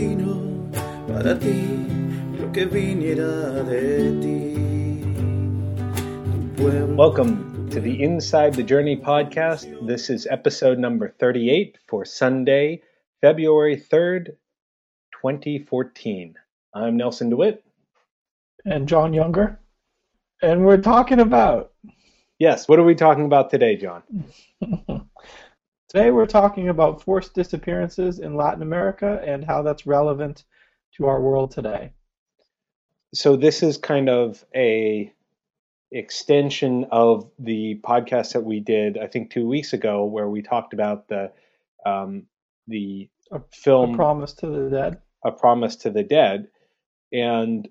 destino 0.00 0.70
para 1.06 1.38
ti 1.38 1.86
lo 2.38 2.50
que 2.52 2.64
viniera 2.64 3.62
de 3.64 4.20
ti. 4.20 4.50
Welcome 6.96 7.68
to 7.70 7.80
the 7.80 8.02
Inside 8.02 8.54
the 8.54 8.62
Journey 8.62 8.96
podcast. 8.96 9.66
This 9.86 10.08
is 10.08 10.26
episode 10.26 10.78
number 10.78 11.14
38 11.18 11.78
for 11.86 12.04
Sunday, 12.06 12.80
February 13.20 13.76
3rd, 13.76 14.36
2014. 15.20 16.34
I'm 16.74 16.96
Nelson 16.96 17.28
DeWitt. 17.28 17.62
And 18.64 18.88
John 18.88 19.12
Younger. 19.12 19.60
And 20.42 20.64
we're 20.64 20.80
talking 20.80 21.20
about. 21.20 21.72
Yes, 22.38 22.66
what 22.68 22.78
are 22.78 22.84
we 22.84 22.94
talking 22.94 23.26
about 23.26 23.50
today, 23.50 23.76
John? 23.76 24.02
today 25.90 26.12
we're 26.12 26.26
talking 26.26 26.68
about 26.68 27.02
forced 27.02 27.34
disappearances 27.34 28.20
in 28.20 28.36
Latin 28.36 28.62
America 28.62 29.20
and 29.26 29.44
how 29.44 29.62
that's 29.62 29.86
relevant 29.86 30.44
to 30.96 31.06
our 31.06 31.20
world 31.20 31.50
today. 31.50 31.92
So 33.12 33.36
this 33.36 33.62
is 33.62 33.76
kind 33.76 34.08
of 34.08 34.44
a 34.54 35.12
extension 35.90 36.86
of 36.92 37.28
the 37.40 37.80
podcast 37.82 38.34
that 38.34 38.44
we 38.44 38.60
did, 38.60 38.98
I 38.98 39.08
think, 39.08 39.32
two 39.32 39.48
weeks 39.48 39.72
ago, 39.72 40.04
where 40.04 40.28
we 40.28 40.42
talked 40.42 40.72
about 40.72 41.08
the 41.08 41.32
um, 41.84 42.26
the 42.68 43.08
a, 43.32 43.40
film 43.50 43.94
a 43.94 43.96
Promise 43.96 44.34
to 44.34 44.46
the 44.46 44.70
Dead. 44.70 44.98
A 45.24 45.32
Promise 45.32 45.76
to 45.76 45.90
the 45.90 46.04
Dead, 46.04 46.48
and 47.12 47.68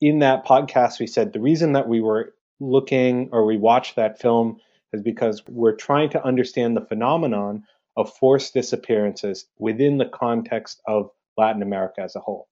in 0.00 0.20
that 0.20 0.46
podcast, 0.46 1.00
we 1.00 1.08
said 1.08 1.32
the 1.32 1.40
reason 1.40 1.72
that 1.72 1.88
we 1.88 2.00
were 2.00 2.34
looking 2.60 3.30
or 3.32 3.44
we 3.44 3.56
watched 3.56 3.96
that 3.96 4.20
film 4.20 4.60
is 4.96 5.02
because 5.02 5.42
we're 5.46 5.76
trying 5.76 6.10
to 6.10 6.24
understand 6.24 6.76
the 6.76 6.84
phenomenon 6.84 7.62
of 7.96 8.12
forced 8.14 8.52
disappearances 8.54 9.46
within 9.58 9.98
the 9.98 10.06
context 10.06 10.82
of 10.86 11.10
Latin 11.36 11.62
America 11.62 12.00
as 12.00 12.16
a 12.16 12.20
whole. 12.20 12.48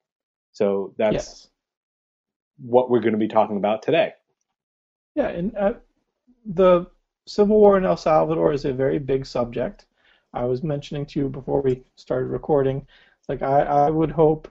So 0.52 0.94
that's 0.96 1.12
yes. 1.12 1.48
what 2.58 2.90
we're 2.90 3.00
going 3.00 3.12
to 3.12 3.18
be 3.18 3.28
talking 3.28 3.56
about 3.56 3.82
today. 3.82 4.12
Yeah, 5.14 5.28
and 5.28 5.56
uh, 5.56 5.74
the 6.46 6.86
civil 7.26 7.58
war 7.58 7.76
in 7.76 7.84
El 7.84 7.96
Salvador 7.96 8.52
is 8.52 8.64
a 8.64 8.72
very 8.72 8.98
big 8.98 9.26
subject. 9.26 9.86
I 10.32 10.44
was 10.44 10.62
mentioning 10.62 11.06
to 11.06 11.20
you 11.20 11.28
before 11.28 11.60
we 11.62 11.84
started 11.96 12.28
recording, 12.28 12.86
like 13.28 13.42
I, 13.42 13.60
I 13.60 13.90
would 13.90 14.10
hope 14.10 14.50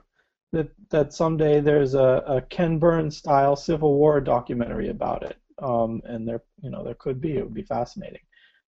that 0.52 0.70
that 0.90 1.12
someday 1.12 1.60
there's 1.60 1.94
a, 1.94 2.22
a 2.26 2.42
Ken 2.42 2.78
Burns 2.78 3.16
style 3.16 3.56
Civil 3.56 3.94
War 3.94 4.20
documentary 4.20 4.88
about 4.88 5.22
it 5.22 5.36
um, 5.58 6.02
and 6.04 6.26
there 6.26 6.42
you 6.64 6.70
know 6.70 6.82
there 6.82 6.94
could 6.94 7.20
be 7.20 7.36
it 7.36 7.44
would 7.44 7.54
be 7.54 7.62
fascinating. 7.62 8.22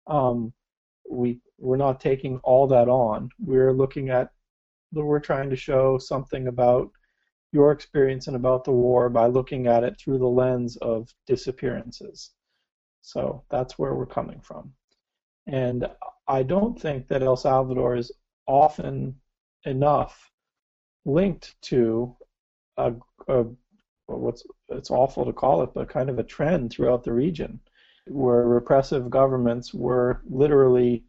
Um, 0.06 0.52
we 1.10 1.40
we're 1.58 1.76
not 1.76 2.00
taking 2.00 2.38
all 2.44 2.66
that 2.68 2.88
on. 2.88 3.30
We're 3.40 3.72
looking 3.72 4.10
at 4.10 4.30
we're 4.92 5.20
trying 5.20 5.50
to 5.50 5.56
show 5.56 5.98
something 5.98 6.46
about 6.48 6.90
your 7.52 7.72
experience 7.72 8.26
and 8.26 8.36
about 8.36 8.64
the 8.64 8.72
war 8.72 9.08
by 9.08 9.26
looking 9.26 9.66
at 9.66 9.84
it 9.84 9.98
through 9.98 10.18
the 10.18 10.26
lens 10.26 10.76
of 10.76 11.08
disappearances. 11.26 12.32
So 13.02 13.44
that's 13.50 13.78
where 13.78 13.94
we're 13.94 14.06
coming 14.06 14.40
from. 14.40 14.72
And 15.46 15.88
I 16.28 16.42
don't 16.42 16.80
think 16.80 17.08
that 17.08 17.22
El 17.22 17.36
Salvador 17.36 17.96
is 17.96 18.12
often 18.46 19.14
enough 19.64 20.30
linked 21.04 21.54
to 21.62 22.16
a, 22.76 22.94
a 23.28 23.46
what's 24.06 24.44
it's 24.68 24.90
awful 24.90 25.24
to 25.24 25.32
call 25.32 25.62
it, 25.62 25.70
but 25.74 25.88
kind 25.88 26.10
of 26.10 26.18
a 26.18 26.24
trend 26.24 26.70
throughout 26.70 27.04
the 27.04 27.12
region, 27.12 27.60
where 28.06 28.46
repressive 28.46 29.10
governments 29.10 29.74
were 29.74 30.22
literally 30.28 31.04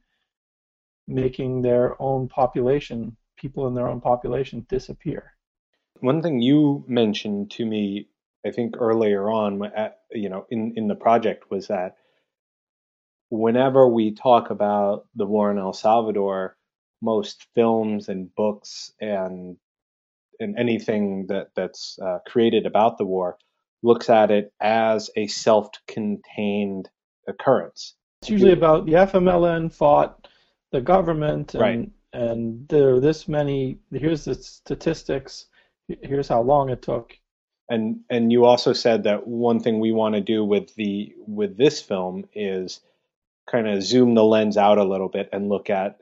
making 1.07 1.61
their 1.61 1.99
own 2.01 2.27
population, 2.27 3.15
people 3.37 3.67
in 3.67 3.75
their 3.75 3.87
own 3.87 4.01
population, 4.01 4.65
disappear. 4.69 5.33
One 5.99 6.21
thing 6.21 6.41
you 6.41 6.83
mentioned 6.87 7.51
to 7.51 7.65
me, 7.65 8.09
I 8.45 8.51
think 8.51 8.75
earlier 8.77 9.29
on, 9.29 9.63
at, 9.65 9.99
you 10.11 10.29
know, 10.29 10.45
in 10.49 10.73
in 10.75 10.87
the 10.87 10.95
project 10.95 11.49
was 11.49 11.67
that 11.67 11.95
whenever 13.29 13.87
we 13.87 14.13
talk 14.13 14.49
about 14.49 15.07
the 15.15 15.25
war 15.25 15.51
in 15.51 15.57
El 15.57 15.73
Salvador, 15.73 16.55
most 17.01 17.47
films 17.55 18.09
and 18.09 18.33
books 18.35 18.91
and 18.99 19.57
and 20.39 20.57
anything 20.57 21.27
that 21.27 21.49
that's 21.55 21.97
uh, 21.99 22.19
created 22.27 22.65
about 22.65 22.97
the 22.97 23.05
war 23.05 23.37
looks 23.83 24.09
at 24.09 24.31
it 24.31 24.51
as 24.61 25.09
a 25.15 25.27
self-contained 25.27 26.89
occurrence. 27.27 27.95
It's 28.21 28.29
usually 28.29 28.53
about 28.53 28.85
the 28.85 28.93
FMLN 28.93 29.71
fought 29.71 30.27
the 30.71 30.81
government 30.81 31.53
and 31.53 31.61
right. 31.61 31.89
and 32.13 32.67
there 32.67 32.95
are 32.95 32.99
this 32.99 33.27
many. 33.27 33.79
Here's 33.91 34.25
the 34.25 34.35
statistics. 34.35 35.45
Here's 35.87 36.27
how 36.27 36.41
long 36.41 36.69
it 36.69 36.81
took. 36.81 37.17
And 37.69 38.01
and 38.09 38.31
you 38.31 38.45
also 38.45 38.73
said 38.73 39.03
that 39.03 39.27
one 39.27 39.59
thing 39.59 39.79
we 39.79 39.91
want 39.91 40.15
to 40.15 40.21
do 40.21 40.43
with 40.43 40.73
the 40.75 41.13
with 41.27 41.57
this 41.57 41.81
film 41.81 42.25
is 42.33 42.81
kind 43.49 43.67
of 43.67 43.83
zoom 43.83 44.13
the 44.13 44.23
lens 44.23 44.57
out 44.57 44.77
a 44.77 44.83
little 44.83 45.09
bit 45.09 45.29
and 45.31 45.49
look 45.49 45.69
at 45.69 46.01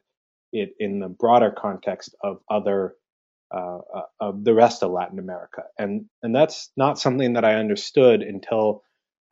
it 0.51 0.75
in 0.79 0.99
the 0.99 1.09
broader 1.09 1.51
context 1.51 2.15
of 2.23 2.39
other 2.49 2.95
uh, 3.55 3.79
uh, 3.93 4.01
of 4.19 4.43
the 4.43 4.53
rest 4.53 4.83
of 4.83 4.91
Latin 4.91 5.17
America, 5.17 5.63
and 5.79 6.05
and 6.21 6.35
that's 6.35 6.71
not 6.75 6.99
something 6.99 7.33
that 7.33 7.45
I 7.45 7.55
understood 7.55 8.21
until 8.21 8.83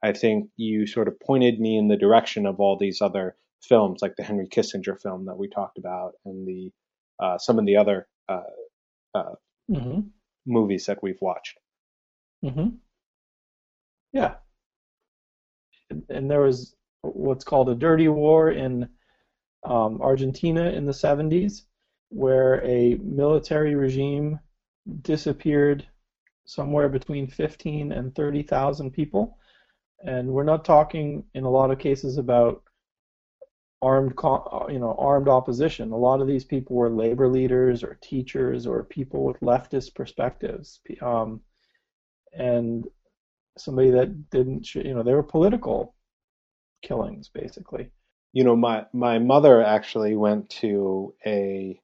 I 0.02 0.14
think 0.14 0.50
you 0.56 0.88
sort 0.88 1.10
of 1.10 1.20
pointed 1.20 1.60
me 1.60 1.78
in 1.78 1.90
the 1.90 1.98
direction 1.98 2.46
of 2.46 2.60
all 2.60 2.78
these 2.78 3.02
other 3.02 3.36
films, 3.62 4.02
like 4.02 4.16
the 4.16 4.24
Henry 4.24 4.48
Kissinger 4.48 5.02
film 5.02 5.26
that 5.26 5.38
we 5.38 5.50
talked 5.50 5.78
about, 5.78 6.14
and 6.26 6.48
the 6.48 6.72
uh, 7.20 7.38
some 7.38 7.60
of 7.60 7.66
the 7.66 7.76
other 7.76 8.08
uh, 8.30 8.44
uh, 9.14 9.36
mm-hmm. 9.70 10.00
movies 10.46 10.86
that 10.86 11.04
we've 11.04 11.22
watched. 11.22 11.58
Mm-hmm. 12.46 12.70
Yeah, 14.14 14.36
and 16.10 16.32
there 16.32 16.42
was 16.42 16.74
what's 17.02 17.44
called 17.44 17.70
a 17.70 17.76
dirty 17.76 18.08
war 18.08 18.50
in 18.52 18.88
um, 19.66 20.02
Argentina 20.02 20.70
in 20.70 20.86
the 20.86 20.94
70s 20.94 21.64
where 22.14 22.64
a 22.64 22.96
military 23.02 23.74
regime 23.74 24.40
disappeared 25.02 25.88
somewhere 26.46 26.88
between 26.88 27.28
15 27.28 27.92
and 27.92 28.14
30,000 28.14 28.92
people. 28.92 29.38
And 30.06 30.30
we're 30.30 30.44
not 30.44 30.64
talking 30.64 31.24
in 31.34 31.44
a 31.44 31.50
lot 31.50 31.72
of 31.72 31.80
cases 31.80 32.18
about 32.18 32.62
armed, 33.82 34.14
you 34.70 34.80
know, 34.80 34.96
armed 35.00 35.28
opposition. 35.28 35.92
A 35.92 35.98
lot 35.98 36.22
of 36.22 36.28
these 36.28 36.46
people 36.46 36.76
were 36.76 36.90
labor 36.90 37.28
leaders 37.28 37.84
or 37.84 37.98
teachers 38.02 38.68
or 38.68 38.84
people 38.84 39.26
with 39.26 39.40
leftist 39.40 39.96
perspectives. 39.96 40.82
Um, 41.02 41.42
and 42.32 42.86
somebody 43.58 43.90
that 43.92 44.30
didn't, 44.30 44.76
you 44.76 44.94
know, 44.94 45.02
they 45.04 45.14
were 45.14 45.24
political 45.24 45.96
killings 46.84 47.30
basically. 47.30 47.90
You 48.34 48.44
know, 48.44 48.56
my 48.56 48.86
my 48.94 49.20
mother 49.20 49.64
actually 49.64 50.16
went 50.16 50.50
to 50.62 51.14
a 51.26 51.80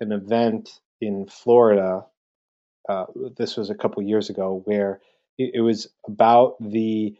an 0.00 0.12
event 0.12 0.80
in 1.00 1.26
Florida. 1.26 2.06
Uh, 2.88 3.06
this 3.36 3.56
was 3.56 3.70
a 3.70 3.74
couple 3.74 4.02
years 4.02 4.30
ago, 4.30 4.62
where 4.64 5.00
it, 5.38 5.52
it, 5.54 5.60
was 5.60 5.86
about 6.06 6.56
the 6.60 7.16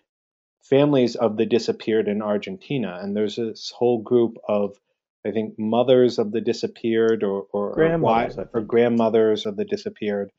families 0.63 1.15
of 1.15 1.37
the 1.37 1.47
disappeared 1.47 2.09
in 2.09 2.21
Argentina, 2.23 2.99
and 3.01 3.17
there's 3.17 3.37
this 3.37 3.73
whole 3.75 4.03
group 4.03 4.39
of, 4.49 4.77
I 5.25 5.31
think, 5.31 5.59
mothers 5.59 6.19
of 6.19 6.33
the 6.33 6.41
disappeared 6.41 7.23
or 7.23 7.47
or, 7.53 7.73
grandmothers, 7.75 8.39
or, 8.39 8.51
or 8.55 8.61
grandmothers 8.63 9.47
of 9.47 9.57
the 9.57 9.65
disappeared 9.65 10.33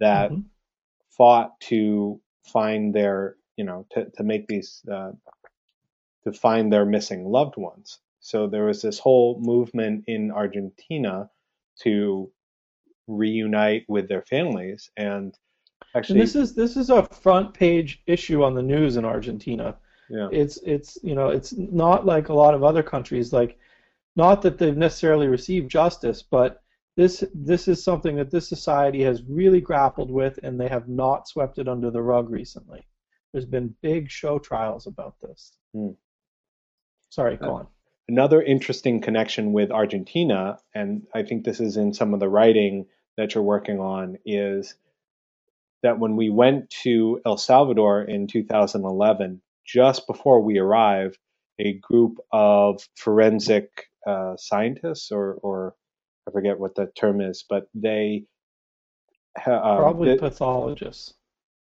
that 0.00 0.32
mm-hmm. 0.32 0.40
fought 1.16 1.58
to 1.60 2.20
find 2.44 2.92
their, 2.92 3.36
you 3.56 3.64
know, 3.64 3.86
to 3.92 4.10
to 4.16 4.22
make 4.24 4.48
these. 4.48 4.82
Uh, 4.90 5.12
to 6.24 6.32
find 6.32 6.72
their 6.72 6.84
missing 6.84 7.26
loved 7.26 7.56
ones. 7.56 8.00
So 8.20 8.46
there 8.46 8.64
was 8.64 8.82
this 8.82 8.98
whole 8.98 9.38
movement 9.40 10.04
in 10.06 10.30
Argentina 10.30 11.30
to 11.82 12.30
reunite 13.06 13.84
with 13.88 14.08
their 14.08 14.22
families 14.22 14.90
and 14.96 15.38
actually 15.94 16.18
and 16.18 16.22
this 16.22 16.34
is 16.34 16.54
this 16.54 16.76
is 16.76 16.90
a 16.90 17.02
front 17.02 17.52
page 17.52 18.02
issue 18.06 18.42
on 18.42 18.54
the 18.54 18.62
news 18.62 18.96
in 18.96 19.04
Argentina. 19.04 19.76
Yeah. 20.08 20.28
It's 20.32 20.58
it's 20.58 20.98
you 21.02 21.14
know 21.14 21.28
it's 21.28 21.52
not 21.52 22.06
like 22.06 22.28
a 22.28 22.34
lot 22.34 22.54
of 22.54 22.62
other 22.62 22.82
countries 22.82 23.32
like 23.32 23.58
not 24.16 24.42
that 24.42 24.58
they've 24.58 24.76
necessarily 24.76 25.28
received 25.28 25.70
justice 25.70 26.22
but 26.22 26.62
this 26.96 27.24
this 27.34 27.68
is 27.68 27.82
something 27.82 28.16
that 28.16 28.30
this 28.30 28.48
society 28.48 29.02
has 29.02 29.22
really 29.24 29.60
grappled 29.60 30.10
with 30.10 30.38
and 30.42 30.60
they 30.60 30.68
have 30.68 30.88
not 30.88 31.28
swept 31.28 31.58
it 31.58 31.68
under 31.68 31.90
the 31.90 32.02
rug 32.02 32.30
recently. 32.30 32.86
There's 33.32 33.46
been 33.46 33.74
big 33.82 34.10
show 34.10 34.38
trials 34.38 34.86
about 34.86 35.16
this. 35.20 35.56
Hmm. 35.74 35.90
Sorry, 37.10 37.36
go 37.36 37.46
uh, 37.46 37.58
on 37.60 37.66
another 38.08 38.42
interesting 38.42 39.00
connection 39.00 39.52
with 39.52 39.70
Argentina, 39.70 40.58
and 40.74 41.06
I 41.14 41.22
think 41.22 41.44
this 41.44 41.60
is 41.60 41.76
in 41.76 41.94
some 41.94 42.14
of 42.14 42.20
the 42.20 42.28
writing 42.28 42.86
that 43.16 43.34
you're 43.34 43.44
working 43.44 43.80
on, 43.80 44.18
is 44.24 44.74
that 45.82 45.98
when 45.98 46.16
we 46.16 46.30
went 46.30 46.70
to 46.82 47.20
El 47.24 47.36
Salvador 47.36 48.02
in 48.02 48.26
2011, 48.26 49.40
just 49.66 50.06
before 50.06 50.40
we 50.40 50.58
arrived, 50.58 51.18
a 51.58 51.74
group 51.74 52.18
of 52.32 52.86
forensic 52.96 53.88
uh, 54.06 54.36
scientists, 54.36 55.12
or, 55.12 55.34
or 55.34 55.74
I 56.28 56.32
forget 56.32 56.58
what 56.58 56.74
the 56.74 56.86
term 56.86 57.20
is, 57.20 57.44
but 57.48 57.68
they 57.74 58.24
uh, 59.38 59.76
Probably 59.76 60.14
the 60.14 60.18
pathologists. 60.18 61.14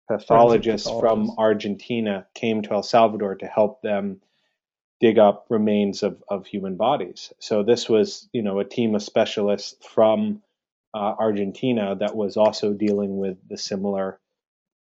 pathologists 0.09 0.87
forensic 0.87 1.01
from. 1.01 1.37
Argentina 1.37 2.27
came 2.35 2.61
to 2.63 2.71
El 2.71 2.83
Salvador 2.83 3.35
to 3.35 3.47
help 3.47 3.81
them 3.81 4.21
dig 5.03 5.19
up 5.19 5.45
remains 5.49 6.01
of, 6.01 6.23
of 6.29 6.45
human 6.45 6.77
bodies. 6.77 7.33
So 7.37 7.61
this 7.61 7.89
was, 7.89 8.29
you 8.31 8.41
know, 8.41 8.59
a 8.59 8.63
team 8.63 8.95
of 8.95 9.03
specialists 9.03 9.75
from 9.85 10.41
uh, 10.93 11.15
Argentina 11.19 11.93
that 11.99 12.15
was 12.15 12.37
also 12.37 12.71
dealing 12.71 13.17
with 13.17 13.35
the 13.49 13.57
similar 13.57 14.21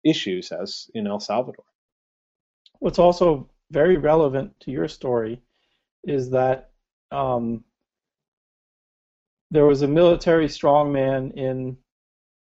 issues 0.03 0.51
as 0.51 0.89
in 0.95 1.05
El 1.05 1.19
Salvador. 1.19 1.65
What's 2.79 2.97
also 2.97 3.47
very 3.69 3.97
relevant 3.97 4.59
to 4.61 4.71
your 4.71 4.87
story 4.87 5.39
is 6.03 6.31
that 6.31 6.71
um, 7.11 7.63
there 9.51 9.67
was 9.67 9.83
a 9.83 9.87
military 9.87 10.47
strongman 10.47 11.31
in 11.37 11.77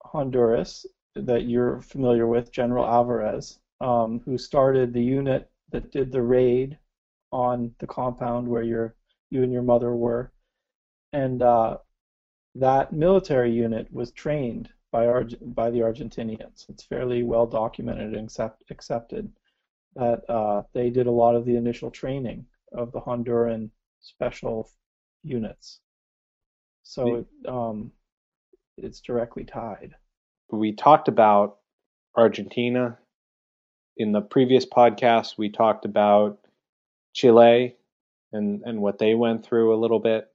Honduras 0.03 0.85
that 1.15 1.45
you're 1.45 1.79
familiar 1.79 2.27
with, 2.27 2.51
General 2.51 2.85
Alvarez, 2.85 3.57
um, 3.79 4.21
who 4.25 4.37
started 4.37 4.91
the 4.91 5.01
unit 5.01 5.49
that 5.71 5.93
did 5.93 6.11
the 6.11 6.21
raid 6.21 6.77
on 7.33 7.73
the 7.79 7.87
compound 7.87 8.47
where 8.47 8.63
your 8.63 8.95
you 9.29 9.43
and 9.43 9.51
your 9.51 9.63
mother 9.63 9.95
were, 9.95 10.31
and 11.11 11.41
uh, 11.41 11.77
that 12.55 12.93
military 12.93 13.51
unit 13.51 13.91
was 13.91 14.11
trained 14.11 14.69
by 14.91 15.07
Arg- 15.07 15.39
by 15.55 15.71
the 15.71 15.79
Argentinians. 15.79 16.69
It's 16.69 16.83
fairly 16.83 17.23
well 17.23 17.47
documented 17.47 18.13
and 18.13 18.27
accept- 18.27 18.63
accepted 18.69 19.31
that 19.95 20.29
uh, 20.29 20.61
they 20.73 20.89
did 20.89 21.07
a 21.07 21.11
lot 21.11 21.35
of 21.35 21.45
the 21.45 21.55
initial 21.55 21.91
training 21.91 22.45
of 22.71 22.91
the 22.91 23.01
Honduran 23.01 23.69
special 24.01 24.69
units. 25.23 25.79
So 26.83 27.15
it, 27.15 27.27
um, 27.47 27.91
it's 28.77 29.01
directly 29.01 29.43
tied. 29.43 29.95
We 30.51 30.73
talked 30.73 31.07
about 31.07 31.57
Argentina 32.15 32.97
in 33.97 34.11
the 34.11 34.21
previous 34.21 34.65
podcast. 34.65 35.37
We 35.37 35.49
talked 35.49 35.85
about 35.85 36.39
Chile 37.13 37.75
and, 38.31 38.61
and 38.65 38.81
what 38.81 38.97
they 38.97 39.15
went 39.15 39.45
through 39.45 39.73
a 39.73 39.79
little 39.79 39.99
bit. 39.99 40.29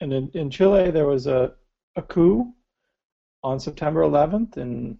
And 0.00 0.12
in, 0.12 0.30
in 0.34 0.50
Chile, 0.50 0.90
there 0.90 1.06
was 1.06 1.26
a, 1.26 1.54
a 1.96 2.02
coup 2.02 2.52
on 3.42 3.60
September 3.60 4.02
11th 4.02 4.56
in, 4.56 4.98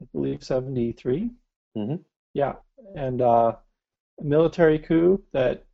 I 0.00 0.04
believe, 0.12 0.42
73. 0.44 1.30
Mhm. 1.76 2.04
Yeah, 2.34 2.56
and 2.96 3.20
uh, 3.22 3.56
a 4.20 4.24
military 4.24 4.78
coup 4.78 5.22
that 5.32 5.64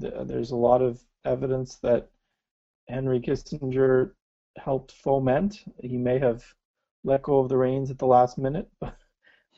th- 0.00 0.14
there's 0.26 0.50
a 0.50 0.56
lot 0.56 0.82
of 0.82 1.00
evidence 1.24 1.76
that 1.76 2.08
Henry 2.88 3.20
Kissinger 3.20 4.12
helped 4.58 4.92
foment. 4.92 5.64
He 5.82 5.96
may 5.96 6.18
have 6.18 6.44
let 7.04 7.22
go 7.22 7.38
of 7.40 7.48
the 7.48 7.56
reins 7.56 7.90
at 7.90 7.98
the 7.98 8.06
last 8.06 8.38
minute, 8.38 8.68
but 8.80 8.96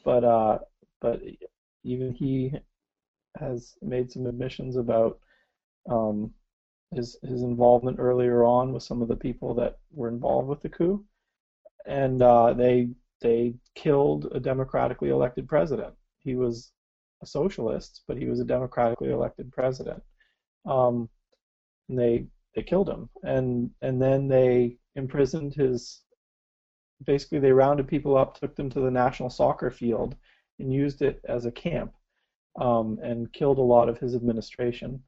but 0.05 0.25
uh, 0.25 0.59
but 1.01 1.23
even 1.85 2.13
he 2.15 2.53
has 3.39 3.75
made 3.83 4.11
some 4.11 4.27
admissions 4.27 4.77
about 4.77 5.19
um, 5.89 6.33
his 6.95 7.19
his 7.23 7.43
involvement 7.43 7.99
earlier 7.99 8.45
on 8.45 8.73
with 8.73 8.83
some 8.83 9.03
of 9.03 9.09
the 9.09 9.17
people 9.17 9.55
that 9.55 9.79
were 9.93 10.09
involved 10.09 10.49
with 10.49 10.61
the 10.63 10.69
coup, 10.69 11.05
and 11.87 12.23
uh, 12.23 12.53
they 12.53 12.89
they 13.21 13.55
killed 13.75 14.29
a 14.33 14.41
democratically 14.41 15.11
elected 15.11 15.49
president. 15.49 15.95
He 16.19 16.35
was 16.35 16.73
a 17.23 17.27
socialist, 17.27 18.03
but 18.07 18.17
he 18.17 18.27
was 18.27 18.41
a 18.41 18.45
democratically 18.45 19.11
elected 19.11 19.53
president. 19.53 20.03
Um, 20.67 21.09
and 21.89 21.99
they 21.99 22.27
they 22.55 22.63
killed 22.63 22.89
him, 22.89 23.09
and 23.23 23.71
and 23.83 24.01
then 24.01 24.29
they 24.29 24.79
imprisoned 24.95 25.55
his. 25.55 26.03
Basically, 27.05 27.39
they 27.39 27.53
rounded 27.53 27.87
people 27.87 28.17
up, 28.17 28.35
took 28.35 28.57
them 28.57 28.69
to 28.71 28.81
the 28.81 28.91
national 28.91 29.31
soccer 29.31 29.71
field, 29.71 30.17
and 30.59 30.73
used 30.73 31.01
it 31.03 31.21
as 31.29 31.45
a 31.45 31.53
camp, 31.53 31.93
um, 32.59 32.99
and 33.03 33.33
killed 33.33 33.59
a 33.59 33.63
lot 33.63 33.89
of 33.89 33.99
his 33.99 34.15
administration. 34.15 35.03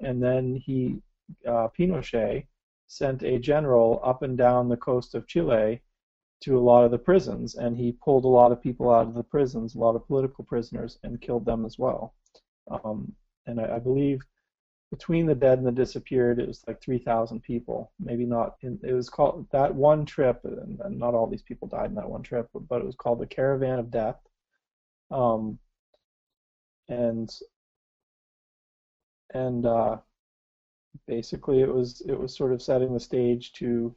And 0.00 0.22
then 0.22 0.56
he, 0.56 1.00
uh, 1.46 1.68
Pinochet, 1.78 2.46
sent 2.88 3.22
a 3.22 3.38
general 3.38 4.00
up 4.04 4.22
and 4.22 4.36
down 4.36 4.68
the 4.68 4.76
coast 4.76 5.14
of 5.14 5.26
Chile 5.26 5.82
to 6.42 6.58
a 6.58 6.60
lot 6.60 6.84
of 6.84 6.90
the 6.90 6.98
prisons, 6.98 7.54
and 7.54 7.76
he 7.76 7.92
pulled 7.92 8.24
a 8.24 8.28
lot 8.28 8.52
of 8.52 8.62
people 8.62 8.90
out 8.90 9.06
of 9.06 9.14
the 9.14 9.22
prisons, 9.22 9.74
a 9.74 9.78
lot 9.78 9.96
of 9.96 10.06
political 10.06 10.44
prisoners, 10.44 10.98
and 11.02 11.20
killed 11.20 11.46
them 11.46 11.64
as 11.64 11.78
well. 11.78 12.14
Um, 12.70 13.14
and 13.46 13.60
I, 13.60 13.76
I 13.76 13.78
believe 13.78 14.20
between 14.90 15.26
the 15.26 15.34
dead 15.34 15.58
and 15.58 15.66
the 15.66 15.72
disappeared, 15.72 16.38
it 16.38 16.46
was 16.46 16.62
like 16.66 16.80
3,000 16.80 17.42
people. 17.42 17.92
Maybe 17.98 18.24
not. 18.24 18.56
In, 18.62 18.78
it 18.84 18.92
was 18.92 19.08
called 19.08 19.46
that 19.50 19.74
one 19.74 20.04
trip, 20.04 20.40
and, 20.44 20.78
and 20.80 20.98
not 20.98 21.14
all 21.14 21.26
these 21.26 21.42
people 21.42 21.68
died 21.68 21.90
in 21.90 21.96
that 21.96 22.08
one 22.08 22.22
trip, 22.22 22.48
but 22.68 22.80
it 22.80 22.86
was 22.86 22.94
called 22.94 23.20
the 23.20 23.26
Caravan 23.26 23.78
of 23.78 23.90
Death. 23.90 24.18
Um, 25.10 25.58
and 26.88 27.30
and 29.34 29.66
uh, 29.66 29.96
basically, 31.06 31.60
it 31.60 31.72
was 31.72 32.00
it 32.02 32.18
was 32.18 32.36
sort 32.36 32.52
of 32.52 32.62
setting 32.62 32.92
the 32.92 33.00
stage 33.00 33.52
to 33.54 33.94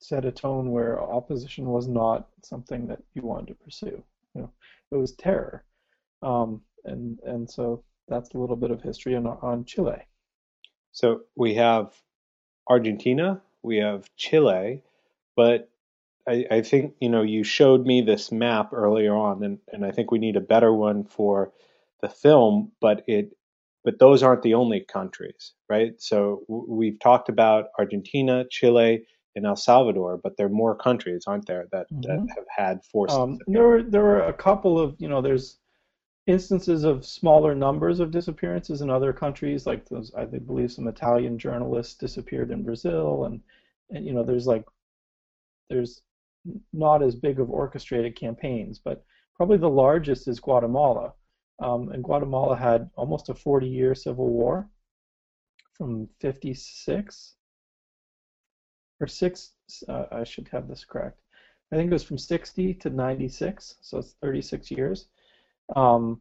set 0.00 0.24
a 0.24 0.30
tone 0.30 0.70
where 0.70 1.02
opposition 1.02 1.66
was 1.66 1.88
not 1.88 2.28
something 2.42 2.86
that 2.86 3.02
you 3.14 3.22
wanted 3.22 3.48
to 3.48 3.54
pursue. 3.54 4.02
You 4.34 4.42
know, 4.42 4.52
it 4.92 4.96
was 4.96 5.12
terror, 5.12 5.64
um, 6.22 6.62
and 6.84 7.18
and 7.24 7.50
so 7.50 7.84
that's 8.06 8.30
a 8.34 8.38
little 8.38 8.56
bit 8.56 8.70
of 8.70 8.82
history 8.82 9.16
on, 9.16 9.26
on 9.26 9.64
Chile. 9.64 10.06
So 10.92 11.22
we 11.36 11.54
have 11.54 11.92
Argentina, 12.68 13.40
we 13.62 13.76
have 13.78 14.08
Chile, 14.16 14.82
but 15.36 15.68
I, 16.28 16.44
I 16.50 16.62
think 16.62 16.94
you 17.00 17.08
know 17.08 17.22
you 17.22 17.42
showed 17.42 17.86
me 17.86 18.02
this 18.02 18.30
map 18.30 18.72
earlier 18.72 19.14
on, 19.14 19.42
and, 19.42 19.58
and 19.72 19.84
I 19.84 19.90
think 19.90 20.10
we 20.10 20.18
need 20.18 20.36
a 20.36 20.40
better 20.40 20.72
one 20.72 21.04
for 21.04 21.52
the 22.02 22.08
film. 22.08 22.72
But 22.80 23.02
it, 23.06 23.32
but 23.84 23.98
those 23.98 24.22
aren't 24.22 24.42
the 24.42 24.54
only 24.54 24.80
countries, 24.80 25.52
right? 25.68 25.94
So 25.98 26.42
we've 26.48 27.00
talked 27.00 27.28
about 27.28 27.66
Argentina, 27.78 28.44
Chile, 28.50 29.04
and 29.34 29.46
El 29.46 29.56
Salvador, 29.56 30.18
but 30.22 30.36
there 30.36 30.46
are 30.46 30.50
more 30.50 30.76
countries, 30.76 31.24
aren't 31.26 31.46
there, 31.46 31.66
that 31.72 31.86
that 32.02 32.20
Mhm. 32.20 32.28
have 32.36 32.46
had 32.54 32.84
forces? 32.84 33.16
Um, 33.16 33.38
there 33.46 33.66
were 33.66 33.82
there 33.82 34.02
were 34.02 34.20
a 34.22 34.32
couple 34.32 34.78
of 34.78 34.96
you 34.98 35.08
know 35.08 35.22
there's 35.22 35.58
instances 36.26 36.84
of 36.84 37.06
smaller 37.06 37.54
numbers 37.54 38.00
of 38.00 38.10
disappearances 38.10 38.82
in 38.82 38.90
other 38.90 39.12
countries, 39.14 39.66
like 39.66 39.88
those 39.88 40.12
I 40.14 40.26
believe 40.26 40.72
some 40.72 40.88
Italian 40.88 41.38
journalists 41.38 41.94
disappeared 41.94 42.50
in 42.50 42.62
Brazil, 42.64 43.24
and 43.24 43.40
and 43.90 44.04
you 44.04 44.12
know 44.12 44.22
there's 44.24 44.46
like 44.46 44.66
there's 45.70 46.02
not 46.72 47.02
as 47.02 47.14
big 47.14 47.40
of 47.40 47.50
orchestrated 47.50 48.16
campaigns, 48.16 48.78
but 48.78 49.04
probably 49.36 49.58
the 49.58 49.68
largest 49.68 50.28
is 50.28 50.40
Guatemala, 50.40 51.12
um, 51.60 51.90
and 51.90 52.04
Guatemala 52.04 52.56
had 52.56 52.90
almost 52.96 53.28
a 53.28 53.34
40-year 53.34 53.94
civil 53.94 54.28
war 54.28 54.68
from 55.74 56.08
56 56.20 57.34
or 59.00 59.06
six. 59.06 59.52
Uh, 59.88 60.04
I 60.10 60.24
should 60.24 60.48
have 60.48 60.68
this 60.68 60.84
correct. 60.84 61.20
I 61.72 61.76
think 61.76 61.90
it 61.90 61.94
was 61.94 62.02
from 62.02 62.18
60 62.18 62.74
to 62.74 62.90
96, 62.90 63.76
so 63.80 63.98
it's 63.98 64.14
36 64.22 64.70
years. 64.70 65.08
Um, 65.76 66.20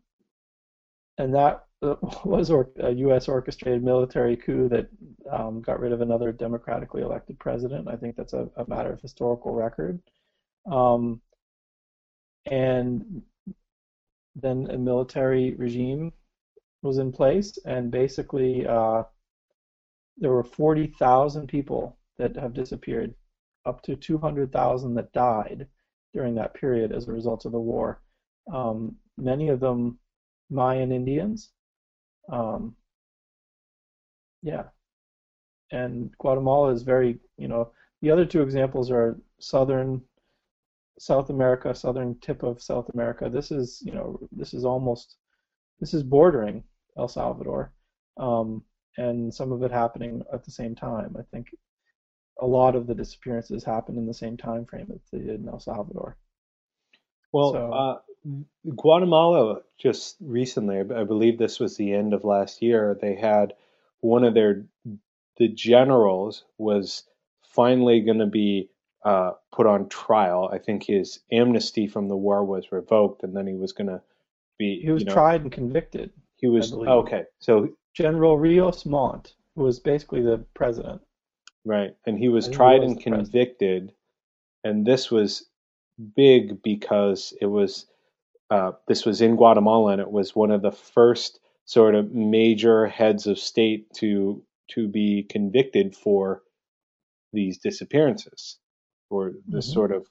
and 1.17 1.33
that 1.33 1.65
uh, 1.81 1.95
was 2.25 2.49
or, 2.51 2.69
a 2.79 2.91
U.S. 2.91 3.27
orchestrated 3.27 3.83
military 3.83 4.35
coup 4.35 4.67
that 4.69 4.87
um, 5.31 5.61
got 5.61 5.79
rid 5.79 5.91
of 5.91 6.01
another 6.01 6.31
democratically 6.31 7.01
elected 7.01 7.39
president. 7.39 7.87
I 7.87 7.95
think 7.95 8.15
that's 8.15 8.33
a, 8.33 8.49
a 8.57 8.67
matter 8.67 8.91
of 8.91 9.01
historical 9.01 9.53
record. 9.53 9.99
Um, 10.69 11.21
and 12.49 13.21
then 14.35 14.67
a 14.69 14.77
military 14.77 15.55
regime 15.55 16.13
was 16.81 16.97
in 16.97 17.11
place, 17.11 17.57
and 17.65 17.91
basically 17.91 18.65
uh, 18.67 19.03
there 20.17 20.31
were 20.31 20.43
40,000 20.43 21.47
people 21.47 21.97
that 22.17 22.35
have 22.35 22.53
disappeared, 22.53 23.13
up 23.65 23.81
to 23.83 23.95
200,000 23.95 24.93
that 24.95 25.11
died 25.11 25.67
during 26.13 26.35
that 26.35 26.53
period 26.53 26.91
as 26.91 27.07
a 27.07 27.11
result 27.11 27.45
of 27.45 27.51
the 27.51 27.59
war. 27.59 28.01
Um, 28.53 28.95
many 29.17 29.49
of 29.49 29.59
them 29.59 29.99
Mayan 30.49 30.91
Indians. 30.91 31.51
Um, 32.31 32.75
yeah. 34.41 34.63
And 35.71 36.11
Guatemala 36.17 36.71
is 36.71 36.83
very, 36.83 37.19
you 37.37 37.47
know, 37.47 37.71
the 38.01 38.11
other 38.11 38.25
two 38.25 38.41
examples 38.41 38.89
are 38.89 39.19
southern 39.39 40.01
South 40.99 41.29
America, 41.29 41.73
southern 41.75 42.19
tip 42.19 42.43
of 42.43 42.61
South 42.61 42.89
America. 42.93 43.29
This 43.29 43.51
is, 43.51 43.81
you 43.85 43.91
know, 43.93 44.19
this 44.31 44.53
is 44.53 44.65
almost, 44.65 45.15
this 45.79 45.93
is 45.93 46.03
bordering 46.03 46.63
El 46.97 47.07
Salvador, 47.07 47.71
um, 48.17 48.63
and 48.97 49.33
some 49.33 49.51
of 49.51 49.61
it 49.63 49.71
happening 49.71 50.23
at 50.33 50.43
the 50.43 50.51
same 50.51 50.75
time. 50.75 51.15
I 51.17 51.23
think 51.31 51.47
a 52.39 52.45
lot 52.45 52.75
of 52.75 52.87
the 52.87 52.95
disappearances 52.95 53.63
happened 53.63 53.97
in 53.97 54.07
the 54.07 54.13
same 54.13 54.37
time 54.37 54.65
frame 54.65 54.87
that 54.89 55.01
they 55.11 55.19
did 55.19 55.39
in 55.41 55.47
El 55.47 55.59
Salvador. 55.59 56.17
Well, 57.31 57.51
So- 57.53 57.73
uh, 57.73 57.99
Guatemala 58.75 59.61
just 59.77 60.17
recently, 60.19 60.77
I 60.77 61.01
I 61.01 61.03
believe 61.03 61.37
this 61.37 61.59
was 61.59 61.77
the 61.77 61.93
end 61.93 62.13
of 62.13 62.25
last 62.25 62.61
year, 62.61 62.97
they 62.99 63.15
had 63.15 63.53
one 64.01 64.23
of 64.23 64.33
their 64.33 64.65
the 65.37 65.47
generals 65.47 66.43
was 66.57 67.03
finally 67.43 68.01
going 68.01 68.19
to 68.19 68.25
be 68.25 68.69
uh, 69.07 69.31
put 69.53 69.65
on 69.65 69.87
trial. 69.87 70.49
I 70.51 70.57
think 70.57 70.83
his 70.83 71.19
amnesty 71.31 71.87
from 71.87 72.09
the 72.09 72.17
war 72.17 72.43
was 72.43 72.73
revoked, 72.73 73.23
and 73.23 73.33
then 73.33 73.47
he 73.47 73.53
was 73.53 73.71
going 73.71 73.87
to 73.87 74.01
be. 74.59 74.81
He 74.81 74.91
was 74.91 75.03
you 75.03 75.07
know, 75.07 75.13
tried 75.13 75.41
and 75.43 75.51
convicted. 75.51 76.11
He 76.35 76.47
was 76.47 76.73
okay. 76.73 77.23
So 77.39 77.69
General 77.93 78.37
Rios 78.37 78.85
Montt, 78.85 79.33
was 79.55 79.79
basically 79.79 80.21
the 80.21 80.43
president. 80.53 81.01
right, 81.63 81.95
and 82.05 82.19
he 82.19 82.27
was 82.27 82.45
I 82.45 82.47
think 82.47 82.53
he 82.53 82.57
tried 82.57 82.81
was 82.81 82.91
and 82.91 82.97
the 82.97 83.03
president. 83.03 83.31
convicted, 83.31 83.93
and 84.65 84.85
this 84.85 85.09
was 85.09 85.45
big 86.13 86.61
because 86.61 87.33
it 87.39 87.45
was 87.45 87.85
uh, 88.49 88.73
this 88.89 89.05
was 89.05 89.21
in 89.21 89.37
Guatemala, 89.37 89.93
and 89.93 90.01
it 90.01 90.11
was 90.11 90.35
one 90.35 90.51
of 90.51 90.61
the 90.61 90.73
first 90.73 91.39
sort 91.63 91.95
of 91.95 92.11
major 92.11 92.87
heads 92.87 93.25
of 93.25 93.39
state 93.39 93.87
to 93.93 94.43
to 94.71 94.89
be 94.89 95.23
convicted 95.29 95.95
for 95.95 96.43
these 97.31 97.57
disappearances, 97.57 98.57
or 99.09 99.33
this 99.47 99.69
Mhm. 99.69 99.73
sort 99.73 99.91
of 99.91 100.07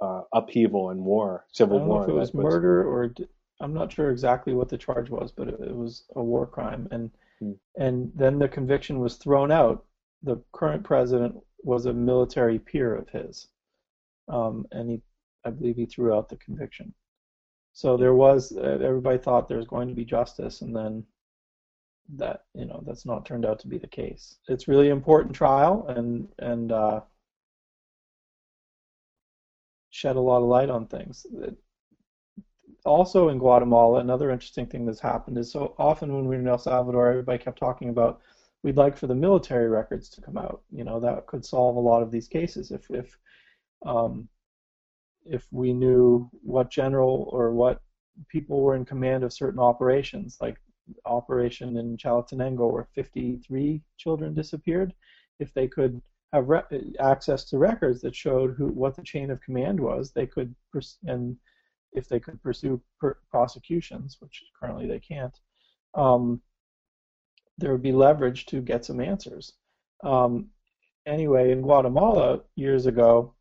uh, 0.00 0.22
upheaval 0.32 0.90
and 0.90 1.04
war, 1.04 1.44
I 1.46 1.52
civil 1.52 1.80
war. 1.80 2.02
if 2.04 2.08
it 2.10 2.12
was 2.12 2.34
murder 2.34 2.84
or 2.88 3.12
I'm 3.60 3.74
not 3.74 3.92
sure 3.92 4.10
exactly 4.10 4.54
what 4.54 4.68
the 4.68 4.78
charge 4.78 5.10
was, 5.10 5.32
but 5.32 5.48
it, 5.48 5.60
it 5.60 5.74
was 5.74 6.04
a 6.14 6.22
war 6.22 6.46
crime. 6.46 6.88
And 6.90 7.10
Hmm. 7.40 7.52
and 7.76 8.12
then 8.16 8.38
the 8.38 8.48
conviction 8.48 8.98
was 9.00 9.16
thrown 9.16 9.50
out. 9.52 9.84
The 10.22 10.42
current 10.52 10.82
president 10.84 11.36
was 11.62 11.86
a 11.86 11.92
military 11.92 12.58
peer 12.58 12.94
of 12.96 13.08
his, 13.08 13.48
um, 14.28 14.66
and 14.72 14.90
he, 14.90 15.02
I 15.44 15.50
believe, 15.50 15.76
he 15.76 15.86
threw 15.86 16.12
out 16.14 16.28
the 16.28 16.36
conviction. 16.36 16.92
So 17.72 17.96
there 17.96 18.14
was 18.14 18.52
uh, 18.56 18.78
everybody 18.82 19.18
thought 19.18 19.46
there 19.48 19.58
was 19.58 19.68
going 19.68 19.88
to 19.88 19.94
be 19.94 20.04
justice, 20.04 20.62
and 20.62 20.74
then 20.74 21.06
that 22.16 22.44
you 22.54 22.64
know 22.64 22.82
that's 22.86 23.06
not 23.06 23.26
turned 23.26 23.44
out 23.44 23.58
to 23.60 23.68
be 23.68 23.78
the 23.78 23.86
case. 23.86 24.38
It's 24.48 24.66
really 24.68 24.88
important 24.88 25.34
trial, 25.34 25.86
and 25.88 26.28
and 26.38 26.72
uh, 26.72 27.00
shed 29.98 30.16
a 30.16 30.20
lot 30.20 30.38
of 30.42 30.48
light 30.48 30.70
on 30.70 30.86
things. 30.86 31.26
Also 32.84 33.28
in 33.30 33.38
Guatemala, 33.38 33.98
another 33.98 34.30
interesting 34.30 34.66
thing 34.66 34.86
that's 34.86 35.00
happened 35.00 35.36
is 35.36 35.50
so 35.50 35.74
often 35.78 36.14
when 36.14 36.26
we 36.28 36.36
were 36.36 36.42
in 36.42 36.48
El 36.48 36.58
Salvador, 36.58 37.08
everybody 37.08 37.38
kept 37.38 37.58
talking 37.58 37.88
about 37.88 38.20
we'd 38.62 38.76
like 38.76 38.96
for 38.96 39.08
the 39.08 39.14
military 39.14 39.68
records 39.68 40.08
to 40.10 40.20
come 40.20 40.38
out. 40.38 40.62
You 40.70 40.84
know, 40.84 41.00
that 41.00 41.26
could 41.26 41.44
solve 41.44 41.76
a 41.76 41.80
lot 41.80 42.02
of 42.02 42.10
these 42.10 42.28
cases 42.28 42.70
if 42.70 42.88
if 42.90 43.18
um, 43.84 44.28
if 45.24 45.46
we 45.50 45.72
knew 45.72 46.30
what 46.42 46.70
general 46.70 47.28
or 47.32 47.52
what 47.52 47.82
people 48.28 48.62
were 48.62 48.76
in 48.76 48.84
command 48.84 49.24
of 49.24 49.32
certain 49.32 49.60
operations, 49.60 50.38
like 50.40 50.58
operation 51.04 51.76
in 51.76 51.96
Chalatenango 51.96 52.72
where 52.72 52.88
53 52.94 53.82
children 53.96 54.34
disappeared, 54.34 54.94
if 55.38 55.52
they 55.54 55.68
could 55.68 56.00
have 56.32 56.48
re- 56.48 56.94
access 57.00 57.44
to 57.44 57.58
records 57.58 58.00
that 58.02 58.14
showed 58.14 58.54
who 58.54 58.68
what 58.68 58.94
the 58.96 59.02
chain 59.02 59.30
of 59.30 59.40
command 59.40 59.80
was, 59.80 60.12
they 60.12 60.26
could 60.26 60.54
pers- 60.72 60.98
and 61.06 61.36
if 61.92 62.08
they 62.08 62.20
could 62.20 62.42
pursue 62.42 62.80
per- 63.00 63.18
prosecutions, 63.30 64.16
which 64.20 64.44
currently 64.58 64.86
they 64.86 65.00
can't, 65.00 65.38
um, 65.94 66.40
there 67.56 67.72
would 67.72 67.82
be 67.82 67.92
leverage 67.92 68.46
to 68.46 68.60
get 68.60 68.84
some 68.84 69.00
answers. 69.00 69.54
Um, 70.04 70.50
anyway, 71.06 71.50
in 71.50 71.62
Guatemala 71.62 72.40
years 72.56 72.86
ago, 72.86 73.34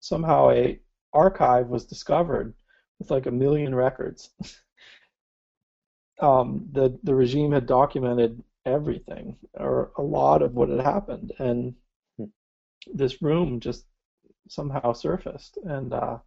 somehow 0.00 0.50
a 0.50 0.80
archive 1.12 1.68
was 1.68 1.84
discovered 1.84 2.54
with 2.98 3.10
like 3.10 3.26
a 3.26 3.30
million 3.30 3.74
records. 3.74 4.30
um, 6.20 6.68
the 6.72 6.98
the 7.02 7.14
regime 7.14 7.52
had 7.52 7.66
documented 7.66 8.42
everything 8.66 9.36
or 9.54 9.92
a 9.98 10.02
lot 10.02 10.42
of 10.42 10.54
what 10.54 10.68
had 10.68 10.80
happened, 10.80 11.32
and 11.38 11.74
Hmm. 12.18 12.26
this 12.94 13.22
room 13.22 13.60
just 13.60 13.86
somehow 14.48 14.92
surfaced, 14.92 15.58
and 15.58 15.92
uh, 15.94 16.18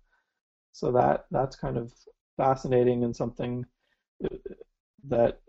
so 0.74 0.92
that 0.94 1.28
that's 1.32 1.56
kind 1.58 1.78
of 1.78 1.94
fascinating 2.38 3.04
and 3.04 3.16
something 3.16 3.66
uh, 4.26 4.38
that 5.06 5.42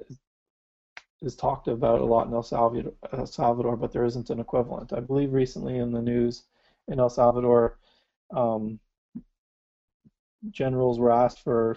is 1.23 1.35
talked 1.35 1.67
about 1.69 2.01
a 2.01 2.05
lot 2.05 2.27
in 2.29 2.33
El 2.35 2.43
Salvador, 2.43 2.93
El 3.13 3.27
Salvador, 3.27 3.77
but 3.77 3.93
there 3.93 4.05
isn't 4.05 4.31
an 4.31 4.39
equivalent. 4.39 4.93
I 4.93 5.01
believe 5.01 5.33
recently 5.33 5.79
in 5.79 5.91
the 5.93 6.03
news 6.03 6.45
in 6.89 7.01
El 7.01 7.11
Salvador, 7.11 7.79
um, 8.31 8.79
generals 10.51 10.99
were 10.99 11.11
asked 11.11 11.41
for 11.41 11.77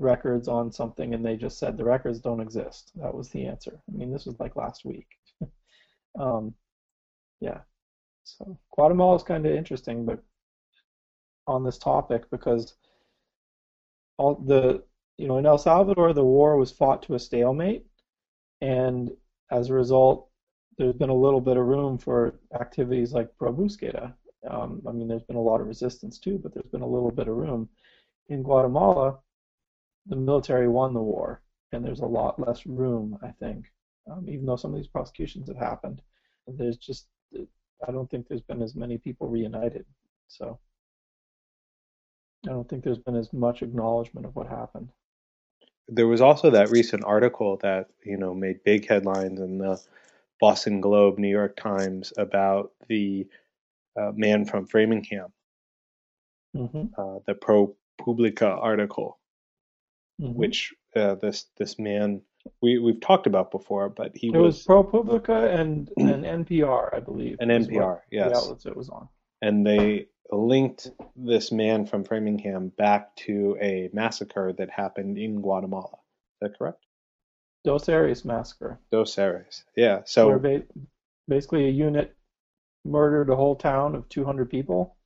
records 0.00 0.48
on 0.48 0.72
something, 0.72 1.14
and 1.14 1.24
they 1.24 1.36
just 1.36 1.58
said 1.58 1.76
the 1.76 1.84
records 1.84 2.20
don't 2.20 2.40
exist. 2.40 2.90
That 2.96 3.14
was 3.14 3.28
the 3.28 3.46
answer. 3.46 3.78
I 3.88 3.96
mean, 3.96 4.10
this 4.10 4.26
was 4.26 4.40
like 4.40 4.56
last 4.56 4.84
week. 4.84 5.06
um, 6.18 6.54
yeah. 7.40 7.60
So 8.24 8.58
Guatemala 8.74 9.16
is 9.16 9.22
kind 9.22 9.46
of 9.46 9.52
interesting, 9.52 10.04
but 10.04 10.22
on 11.46 11.64
this 11.64 11.78
topic 11.78 12.30
because 12.30 12.74
all 14.18 14.36
the 14.46 14.82
you 15.16 15.26
know 15.26 15.38
in 15.38 15.46
El 15.46 15.58
Salvador 15.58 16.12
the 16.12 16.24
war 16.24 16.56
was 16.56 16.70
fought 16.70 17.02
to 17.04 17.14
a 17.14 17.18
stalemate, 17.18 17.84
and 18.60 19.10
as 19.50 19.68
a 19.68 19.74
result, 19.74 20.28
there's 20.78 20.94
been 20.94 21.10
a 21.10 21.14
little 21.14 21.40
bit 21.40 21.56
of 21.56 21.66
room 21.66 21.98
for 21.98 22.34
activities 22.58 23.12
like 23.12 23.36
pro 23.36 23.52
busqueda. 23.52 24.14
Um, 24.48 24.80
I 24.88 24.92
mean, 24.92 25.08
there's 25.08 25.24
been 25.24 25.36
a 25.36 25.42
lot 25.42 25.60
of 25.60 25.66
resistance 25.66 26.18
too, 26.18 26.38
but 26.42 26.54
there's 26.54 26.70
been 26.70 26.82
a 26.82 26.86
little 26.86 27.10
bit 27.10 27.28
of 27.28 27.36
room. 27.36 27.68
In 28.28 28.42
Guatemala, 28.42 29.18
the 30.06 30.16
military 30.16 30.68
won 30.68 30.94
the 30.94 31.02
war, 31.02 31.42
and 31.72 31.84
there's 31.84 32.00
a 32.00 32.06
lot 32.06 32.40
less 32.40 32.66
room, 32.66 33.18
I 33.22 33.32
think. 33.32 33.72
Um, 34.10 34.28
even 34.28 34.46
though 34.46 34.56
some 34.56 34.72
of 34.72 34.78
these 34.78 34.88
prosecutions 34.88 35.48
have 35.48 35.58
happened, 35.58 36.02
there's 36.46 36.78
just 36.78 37.08
I 37.86 37.92
don't 37.92 38.10
think 38.10 38.28
there's 38.28 38.42
been 38.42 38.62
as 38.62 38.74
many 38.76 38.98
people 38.98 39.28
reunited. 39.28 39.86
So 40.28 40.60
I 42.48 42.52
don't 42.52 42.68
think 42.68 42.84
there's 42.84 42.98
been 42.98 43.16
as 43.16 43.32
much 43.32 43.62
acknowledgement 43.62 44.26
of 44.26 44.36
what 44.36 44.48
happened. 44.48 44.90
there 45.88 46.08
was 46.08 46.22
also 46.22 46.50
that 46.50 46.70
recent 46.70 47.04
article 47.04 47.58
that 47.58 47.90
you 48.04 48.18
know 48.18 48.34
made 48.34 48.64
big 48.64 48.88
headlines 48.88 49.40
in 49.40 49.58
the 49.58 49.80
Boston 50.40 50.80
Globe, 50.80 51.18
New 51.18 51.28
York 51.28 51.56
Times 51.56 52.12
about 52.18 52.72
the 52.88 53.28
uh, 54.00 54.12
man 54.16 54.46
from 54.46 54.66
Framingham, 54.66 55.32
hmm 56.54 56.86
uh, 56.98 57.20
the 57.26 57.34
Pro 57.36 57.76
Publica 57.98 58.48
article, 58.48 59.19
hmm 60.20 60.32
which 60.32 60.74
uh, 60.96 61.14
this 61.16 61.46
this 61.56 61.78
man 61.78 62.20
we 62.62 62.78
we've 62.78 63.00
talked 63.00 63.26
about 63.26 63.50
before, 63.50 63.88
but 63.88 64.16
he 64.16 64.28
It 64.28 64.38
was 64.38 64.66
ProPublica 64.66 65.54
and 65.58 65.90
and 65.98 66.46
NPR, 66.46 66.94
I 66.94 67.00
believe. 67.00 67.36
an 67.40 67.48
what 67.48 67.62
NPR, 67.62 68.00
The 68.10 68.16
yes, 68.16 68.36
outlets 68.36 68.66
it 68.66 68.76
was 68.76 68.88
on. 68.88 69.08
and 69.42 69.66
they 69.66 70.06
linked 70.32 70.90
this 71.16 71.50
man 71.52 71.86
from 71.86 72.04
Framingham 72.04 72.68
back 72.68 73.14
to 73.16 73.56
a 73.60 73.90
massacre 73.92 74.52
that 74.52 74.70
happened 74.70 75.18
in 75.18 75.40
Guatemala. 75.40 75.98
Is 76.34 76.38
that 76.40 76.58
correct? 76.58 76.84
Dos 77.64 77.88
Erres 77.88 78.24
massacre, 78.24 78.78
Dos 78.90 79.16
Erres. 79.16 79.64
Yeah. 79.76 80.02
So 80.06 80.38
ba- 80.38 80.62
basically 81.28 81.66
a 81.66 81.70
unit 81.70 82.16
murdered 82.84 83.28
a 83.30 83.36
whole 83.36 83.56
town 83.56 83.94
of 83.94 84.08
200 84.08 84.48
people 84.48 84.96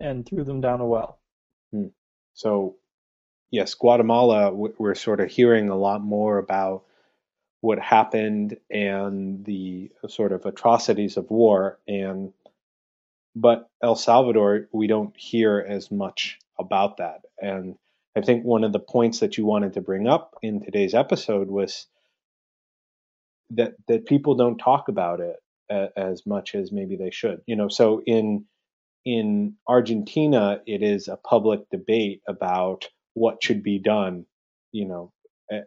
and 0.00 0.26
threw 0.26 0.44
them 0.44 0.60
down 0.60 0.80
a 0.80 0.86
well. 0.86 1.20
So, 2.34 2.76
yes, 3.54 3.74
Guatemala, 3.74 4.52
we're 4.52 4.96
sort 4.96 5.20
of 5.20 5.30
hearing 5.30 5.68
a 5.68 5.76
lot 5.76 6.02
more 6.02 6.38
about 6.38 6.82
what 7.60 7.78
happened 7.78 8.58
and 8.68 9.44
the 9.44 9.90
sort 10.08 10.32
of 10.32 10.44
atrocities 10.44 11.16
of 11.16 11.30
war. 11.30 11.78
And, 11.86 12.32
but 13.36 13.70
El 13.80 13.94
Salvador, 13.94 14.68
we 14.72 14.88
don't 14.88 15.16
hear 15.16 15.64
as 15.66 15.90
much 15.90 16.38
about 16.58 16.96
that. 16.96 17.22
And 17.40 17.76
I 18.16 18.22
think 18.22 18.44
one 18.44 18.64
of 18.64 18.72
the 18.72 18.80
points 18.80 19.20
that 19.20 19.38
you 19.38 19.46
wanted 19.46 19.74
to 19.74 19.80
bring 19.80 20.08
up 20.08 20.34
in 20.42 20.60
today's 20.60 20.94
episode 20.94 21.48
was 21.48 21.86
that 23.50 23.74
that 23.86 24.06
people 24.06 24.34
don't 24.34 24.58
talk 24.58 24.88
about 24.88 25.20
it 25.20 25.36
as 25.96 26.26
much 26.26 26.54
as 26.54 26.72
maybe 26.72 26.96
they 26.96 27.10
should. 27.10 27.40
You 27.46 27.56
know, 27.56 27.68
so 27.68 28.02
in 28.04 28.46
in 29.04 29.54
Argentina, 29.68 30.60
it 30.66 30.82
is 30.82 31.08
a 31.08 31.16
public 31.16 31.68
debate 31.70 32.22
about 32.26 32.88
what 33.14 33.42
should 33.42 33.62
be 33.62 33.78
done, 33.78 34.26
you 34.72 34.86
know, 34.86 35.12
eh, 35.50 35.62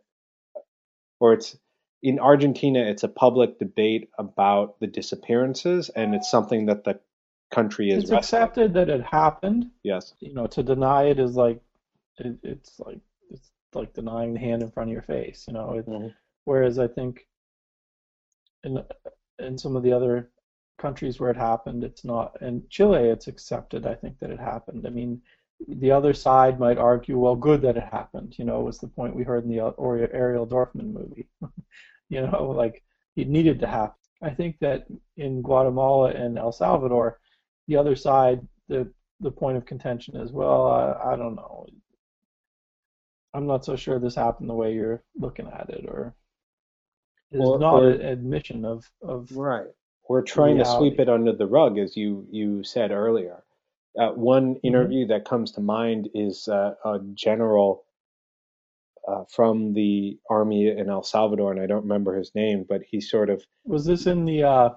or 1.20 1.34
it's 1.34 1.58
in 2.04 2.20
Argentina, 2.20 2.80
it's 2.80 3.04
a 3.04 3.08
public 3.10 3.58
debate 3.60 4.10
about 4.20 4.80
the 4.80 4.88
disappearances, 4.88 5.90
and 5.90 6.14
it's 6.14 6.30
something 6.30 6.68
that 6.68 6.84
the 6.84 7.00
country 7.52 7.90
is 7.90 8.04
It's 8.04 8.12
wrestling. 8.12 8.44
accepted 8.44 8.74
that 8.76 8.90
it 8.90 9.02
happened. 9.02 9.72
Yes, 9.84 10.14
You 10.20 10.34
know, 10.34 10.48
to 10.48 10.64
deny 10.64 11.06
it 11.06 11.20
is 11.20 11.36
like 11.36 11.62
it, 12.20 12.38
it's 12.44 12.80
like 12.80 13.00
it's 13.30 13.52
like 13.74 13.94
denying 13.94 14.34
the 14.34 14.40
hand 14.40 14.62
in 14.62 14.72
front 14.72 14.90
of 14.90 14.94
your 14.94 15.02
face. 15.02 15.46
You 15.48 15.54
know, 15.54 15.74
it, 15.80 15.86
Mhm. 15.88 16.14
whereas 16.46 16.80
I 16.80 16.88
think 16.88 17.28
in 18.64 18.84
in 19.40 19.58
some 19.58 19.76
of 19.76 19.84
the 19.84 19.94
other 19.94 20.32
countries 20.78 21.20
where 21.20 21.32
it 21.32 21.38
happened, 21.38 21.84
it's 21.84 22.04
not. 22.06 22.40
In 22.42 22.64
Chile, 22.70 23.10
it's 23.10 23.28
accepted. 23.28 23.86
I 23.86 23.96
think 23.96 24.20
that 24.20 24.30
it 24.32 24.40
happened. 24.40 24.86
I 24.86 24.90
mean, 24.90 25.22
the 25.68 25.92
other 25.92 26.14
side 26.14 26.60
might 26.60 26.78
argue, 26.78 27.18
well, 27.18 27.36
good 27.36 27.62
that 27.62 27.78
it 27.78 27.84
happened. 27.92 28.38
You 28.38 28.46
know, 28.46 28.62
was 28.62 28.78
the 28.80 28.88
point 28.88 29.16
we 29.16 29.24
heard 29.24 29.44
in 29.44 29.50
the 29.50 29.60
Ariel 30.14 30.48
Dorfman 30.48 30.94
movie. 30.94 31.28
you 32.10 32.22
know, 32.22 32.54
like 32.56 32.84
it 33.16 33.28
needed 33.28 33.60
to 33.62 33.68
happen. 33.68 33.96
I 34.22 34.32
think 34.32 34.58
that 34.60 34.88
in 35.18 35.42
Guatemala 35.42 36.10
and 36.12 36.38
El 36.38 36.52
Salvador, 36.52 37.20
the 37.68 37.76
other 37.78 37.96
side, 37.96 38.46
the 38.68 38.92
the 39.20 39.32
point 39.32 39.58
of 39.58 39.66
contention 39.66 40.16
is, 40.16 40.32
well, 40.32 40.68
I, 40.68 41.14
I 41.14 41.16
don't 41.16 41.36
know. 41.36 41.66
I'm 43.34 43.48
not 43.48 43.66
so 43.66 43.76
sure 43.76 44.00
this 44.00 44.16
happened 44.16 44.50
the 44.50 44.54
way 44.54 44.74
you're 44.74 45.04
looking 45.16 45.48
at 45.48 45.70
it, 45.70 45.86
or 45.88 46.16
it's 47.32 47.44
Or- 47.46 47.60
not 47.60 47.84
or- 47.84 47.90
an 47.92 48.02
admission 48.02 48.64
of 48.66 48.90
of 49.02 49.32
Right. 49.36 49.68
We're 50.10 50.22
trying 50.22 50.58
to 50.60 50.64
sweep 50.66 51.02
it 51.02 51.10
under 51.10 51.34
the 51.34 51.48
rug, 51.48 51.78
as 51.78 51.98
you 51.98 52.26
you 52.32 52.64
said 52.64 52.92
earlier. 52.92 53.44
Uh, 54.00 54.12
one 54.12 54.58
interview 54.64 55.08
that 55.08 55.26
comes 55.26 55.52
to 55.54 55.62
mind 55.62 56.10
is 56.14 56.48
uh, 56.48 56.76
a 56.86 57.00
general 57.16 57.84
uh, 59.08 59.24
from 59.30 59.74
the 59.74 60.20
army 60.30 60.68
in 60.68 60.90
El 60.90 61.02
Salvador, 61.02 61.52
and 61.52 61.60
I 61.62 61.66
don't 61.66 61.84
remember 61.84 62.16
his 62.16 62.36
name, 62.36 62.66
but 62.68 62.82
he 62.84 63.02
sort 63.02 63.30
of 63.30 63.44
was 63.66 63.86
this 63.86 64.06
in 64.06 64.26
the 64.26 64.44
uh, 64.44 64.70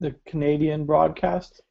the 0.00 0.14
Canadian 0.26 0.84
broadcast 0.84 1.62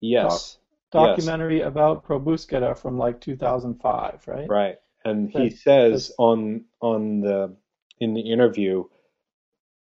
yes, 0.00 0.58
documentary 0.92 1.62
about 1.62 2.04
Pro-Búsqueda 2.04 2.76
from 2.78 2.98
like 2.98 3.20
2005, 3.20 4.22
right? 4.26 4.48
right, 4.48 4.76
and 5.04 5.30
he 5.30 5.48
That- 5.48 5.56
says 5.58 5.92
that's- 6.08 6.12
on 6.18 6.64
on 6.80 7.20
the 7.22 7.56
in 7.98 8.14
the 8.14 8.20
interview, 8.32 8.84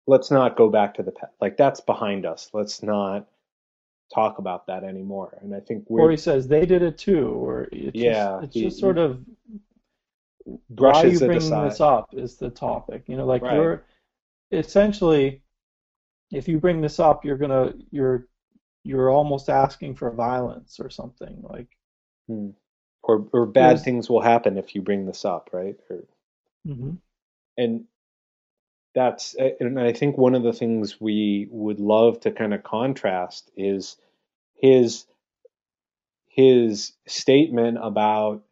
let's 0.07 0.31
not 0.31 0.55
go 0.55 0.69
back 0.69 0.93
to 0.95 1.03
the 1.03 1.11
past. 1.11 1.33
Like 1.41 1.57
that's 1.57 1.81
behind 1.81 2.25
us. 2.25 2.49
Let's 2.53 2.81
not 2.81 3.27
talk 4.13 4.39
about 4.39 4.67
that 4.67 4.83
anymore. 4.83 5.37
And 5.41 5.53
I 5.55 5.59
think 5.59 5.85
we're 5.89 6.03
Or 6.03 6.11
he 6.11 6.17
says 6.17 6.47
they 6.47 6.65
did 6.65 6.81
it 6.81 6.97
too, 6.97 7.27
or 7.29 7.67
it's 7.71 8.01
Yeah, 8.01 8.03
just, 8.03 8.43
it's 8.43 8.55
he- 8.55 8.61
just 8.61 8.79
sort 8.79 8.97
of 8.97 9.23
why 10.77 11.03
you 11.03 11.19
bringing 11.19 11.61
this 11.61 11.81
up 11.81 12.09
is 12.13 12.37
the 12.37 12.49
topic. 12.49 13.03
You 13.07 13.17
know, 13.17 13.25
like 13.25 13.41
Right. 13.41 13.51
you're 13.51 13.85
essentially, 14.51 15.41
if 16.31 16.47
you 16.47 16.59
bring 16.59 16.81
this 16.81 16.99
up, 16.99 17.25
you're 17.25 17.37
gonna 17.37 17.73
you're 17.91 18.27
you're 18.83 19.11
almost 19.11 19.49
asking 19.49 19.95
for 19.95 20.11
violence 20.11 20.79
or 20.79 20.89
something. 20.89 21.41
Like, 21.43 21.67
Hmm. 22.27 22.51
or 23.03 23.27
or 23.33 23.45
bad 23.45 23.83
things 23.83 24.09
will 24.09 24.21
happen 24.21 24.57
if 24.57 24.73
you 24.73 24.81
bring 24.81 25.05
this 25.05 25.25
up, 25.25 25.49
right? 25.51 25.77
Or, 25.89 26.05
hmm 26.65 27.01
and 27.57 27.85
that's 28.95 29.35
uh, 29.39 29.49
and 29.59 29.79
I 29.79 29.93
think 29.93 30.17
one 30.17 30.35
of 30.35 30.43
the 30.43 30.53
things 30.53 30.99
we 30.99 31.47
would 31.51 31.79
love 31.79 32.21
to 32.21 32.31
kind 32.31 32.53
of 32.53 32.63
contrast 32.63 33.51
is 33.55 33.97
his 34.55 35.05
his 36.27 36.93
statement 37.07 37.77
about 37.81 38.43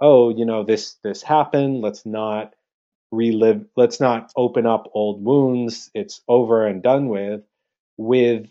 oh 0.00 0.30
you 0.30 0.44
know 0.44 0.64
this 0.64 0.94
this 1.02 1.22
happened. 1.22 1.80
Let's 1.80 2.06
not 2.06 2.54
relive 3.10 3.66
let's 3.76 4.00
not 4.00 4.32
open 4.36 4.66
up 4.66 4.90
old 4.94 5.24
wounds. 5.24 5.90
It's 5.94 6.20
over 6.28 6.66
and 6.66 6.82
done 6.82 7.08
with 7.08 7.42
with 7.96 8.46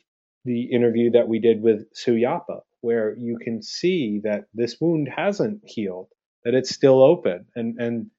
the 0.46 0.64
interview 0.64 1.12
that 1.12 1.28
we 1.28 1.40
did 1.40 1.62
with 1.62 1.94
Suyapa 1.94 2.62
where 2.82 3.14
you 3.18 3.38
can 3.38 3.62
see 3.62 4.22
that 4.24 4.46
this 4.54 4.80
wound 4.80 5.10
hasn't 5.14 5.62
healed 5.66 6.08
that 6.44 6.54
it's 6.54 6.74
still 6.74 7.02
open. 7.02 7.46
And 7.56 7.80
and 7.80 8.12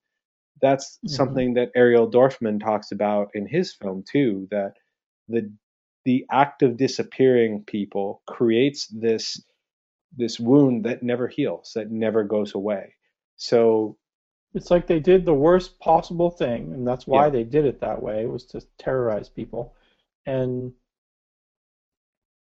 that's 0.62 0.98
Mhm. 1.02 1.16
something 1.16 1.54
that 1.54 1.70
Ariel 1.74 2.10
Dorfman 2.10 2.60
talks 2.60 2.92
about 2.92 3.30
in 3.34 3.46
his 3.46 3.74
film 3.74 4.04
too 4.10 4.48
that 4.50 4.74
the 5.28 5.52
the 6.04 6.26
act 6.30 6.62
of 6.62 6.76
disappearing 6.76 7.64
people 7.66 8.22
creates 8.26 8.86
this 8.88 9.42
this 10.16 10.40
wound 10.40 10.84
that 10.84 11.02
never 11.02 11.28
heals 11.28 11.72
that 11.74 11.90
never 11.90 12.24
goes 12.24 12.54
away 12.54 12.94
so 13.36 13.96
it's 14.54 14.70
like 14.70 14.86
they 14.86 15.00
did 15.00 15.24
the 15.24 15.34
worst 15.34 15.78
possible 15.80 16.30
thing, 16.30 16.72
and 16.72 16.86
that's 16.86 17.06
why 17.06 17.26
Yeah. 17.26 17.30
they 17.30 17.44
did 17.44 17.64
it 17.64 17.80
that 17.80 18.02
way 18.02 18.26
was 18.26 18.44
to 18.46 18.60
terrorize 18.78 19.28
people, 19.28 19.74
and 20.26 20.72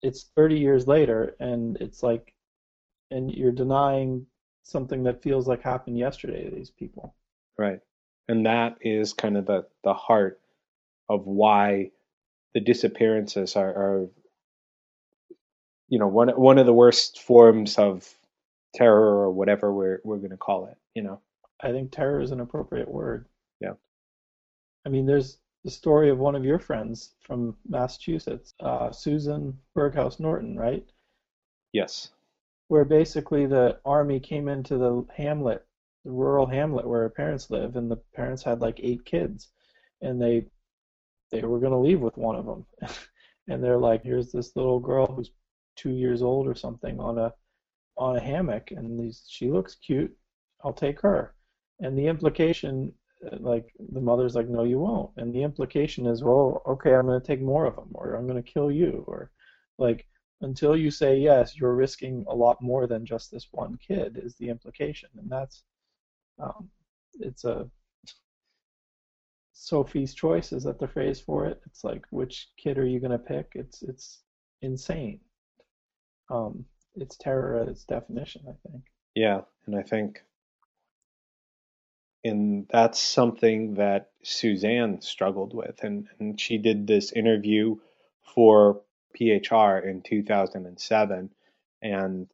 it's 0.02 0.24
30 0.36 0.58
years 0.58 0.86
later, 0.86 1.36
and 1.40 1.76
it's 1.80 2.02
like, 2.02 2.32
and 3.10 3.32
you're 3.32 3.52
denying 3.52 4.26
something 4.64 5.04
that 5.04 5.22
feels 5.22 5.48
like 5.48 5.62
happened 5.62 5.98
yesterday 5.98 6.44
to 6.44 6.54
these 6.54 6.70
people. 6.70 7.14
Right. 7.58 7.80
And 8.28 8.46
that 8.46 8.78
is 8.80 9.12
kind 9.12 9.36
of 9.36 9.46
the, 9.46 9.66
the 9.82 9.94
heart 9.94 10.40
of 11.08 11.26
why 11.26 11.90
the 12.54 12.60
disappearances 12.60 13.56
are, 13.56 13.68
are 13.68 14.08
you 15.88 15.98
know, 15.98 16.08
one 16.08 16.28
one 16.30 16.58
of 16.58 16.66
the 16.66 16.72
worst 16.72 17.20
forms 17.20 17.78
of 17.78 18.08
terror 18.74 19.20
or 19.20 19.30
whatever 19.30 19.72
we're 19.72 20.00
we're 20.04 20.18
gonna 20.18 20.36
call 20.36 20.66
it, 20.66 20.76
you 20.94 21.02
know. 21.02 21.20
I 21.60 21.70
think 21.70 21.92
terror 21.92 22.20
is 22.20 22.30
an 22.30 22.40
appropriate 22.40 22.90
word. 22.90 23.26
Yeah. 23.60 23.74
I 24.84 24.88
mean, 24.88 25.06
there's 25.06 25.38
the 25.64 25.70
story 25.70 26.10
of 26.10 26.18
one 26.18 26.34
of 26.34 26.44
your 26.44 26.58
friends 26.58 27.14
from 27.20 27.56
Massachusetts, 27.68 28.54
uh, 28.60 28.90
Susan 28.92 29.58
Berghaus 29.76 30.20
Norton, 30.20 30.58
right? 30.58 30.84
Yes. 31.72 32.10
Where 32.68 32.84
basically 32.84 33.46
the 33.46 33.78
army 33.84 34.20
came 34.20 34.48
into 34.48 34.76
the 34.76 35.06
hamlet, 35.14 35.64
the 36.04 36.10
rural 36.10 36.46
hamlet 36.46 36.86
where 36.86 37.02
her 37.02 37.10
parents 37.10 37.50
live, 37.50 37.76
and 37.76 37.90
the 37.90 37.96
parents 38.14 38.42
had 38.42 38.60
like 38.60 38.78
eight 38.82 39.04
kids, 39.04 39.50
and 40.02 40.20
they 40.20 40.46
they 41.30 41.42
were 41.42 41.58
going 41.60 41.72
to 41.72 41.78
leave 41.78 42.00
with 42.00 42.16
one 42.16 42.36
of 42.36 42.46
them, 42.46 42.66
and 43.48 43.62
they're 43.62 43.78
like, 43.78 44.02
here's 44.02 44.30
this 44.32 44.54
little 44.56 44.80
girl 44.80 45.06
who's 45.06 45.30
two 45.76 45.92
years 45.92 46.22
old 46.22 46.46
or 46.46 46.54
something 46.54 47.00
on 47.00 47.18
a 47.18 47.32
on 47.96 48.16
a 48.16 48.20
hammock, 48.20 48.70
and 48.70 48.98
these 48.98 49.24
she 49.28 49.50
looks 49.50 49.76
cute, 49.76 50.14
I'll 50.64 50.72
take 50.72 51.00
her, 51.00 51.34
and 51.80 51.96
the 51.98 52.06
implication 52.06 52.92
uh, 53.26 53.36
like 53.40 53.72
the 53.92 54.00
mother's 54.00 54.34
like 54.34 54.48
no 54.48 54.64
you 54.64 54.78
won't. 54.78 55.10
And 55.16 55.34
the 55.34 55.42
implication 55.42 56.06
is 56.06 56.22
well 56.22 56.62
okay 56.66 56.94
i'm 56.94 57.06
going 57.06 57.20
to 57.20 57.26
take 57.26 57.40
more 57.40 57.66
of 57.66 57.76
them 57.76 57.90
or 57.94 58.14
i'm 58.14 58.26
going 58.26 58.42
to 58.42 58.52
kill 58.52 58.70
you 58.70 59.04
or 59.06 59.30
like 59.78 60.06
until 60.40 60.76
you 60.76 60.90
say 60.90 61.16
yes 61.16 61.56
you're 61.56 61.74
risking 61.74 62.24
a 62.28 62.34
lot 62.34 62.60
more 62.60 62.86
than 62.86 63.06
just 63.06 63.30
this 63.30 63.48
one 63.52 63.78
kid 63.86 64.20
is 64.22 64.34
the 64.36 64.48
implication. 64.48 65.08
And 65.16 65.30
that's 65.30 65.62
um, 66.38 66.68
it's 67.20 67.44
a 67.44 67.68
sophie's 69.52 70.12
choice 70.14 70.52
is 70.52 70.64
that 70.64 70.78
the 70.78 70.88
phrase 70.88 71.20
for 71.20 71.46
it? 71.46 71.60
It's 71.66 71.84
like 71.84 72.04
which 72.10 72.48
kid 72.56 72.78
are 72.78 72.86
you 72.86 73.00
going 73.00 73.12
to 73.12 73.18
pick? 73.18 73.52
It's 73.54 73.82
it's 73.82 74.20
insane. 74.62 75.20
Um, 76.30 76.64
it's 76.96 77.16
terror 77.16 77.60
at 77.60 77.68
its 77.68 77.84
definition 77.84 78.42
i 78.48 78.68
think. 78.68 78.84
Yeah. 79.14 79.42
And 79.66 79.76
I 79.76 79.82
think 79.82 80.22
and 82.24 82.66
that's 82.70 82.98
something 82.98 83.74
that 83.74 84.10
Suzanne 84.22 85.00
struggled 85.02 85.54
with 85.54 85.82
and, 85.82 86.08
and 86.18 86.40
she 86.40 86.58
did 86.58 86.86
this 86.86 87.12
interview 87.12 87.76
for 88.34 88.80
PHR 89.18 89.84
in 89.84 90.02
2007 90.02 91.30
and 91.82 92.26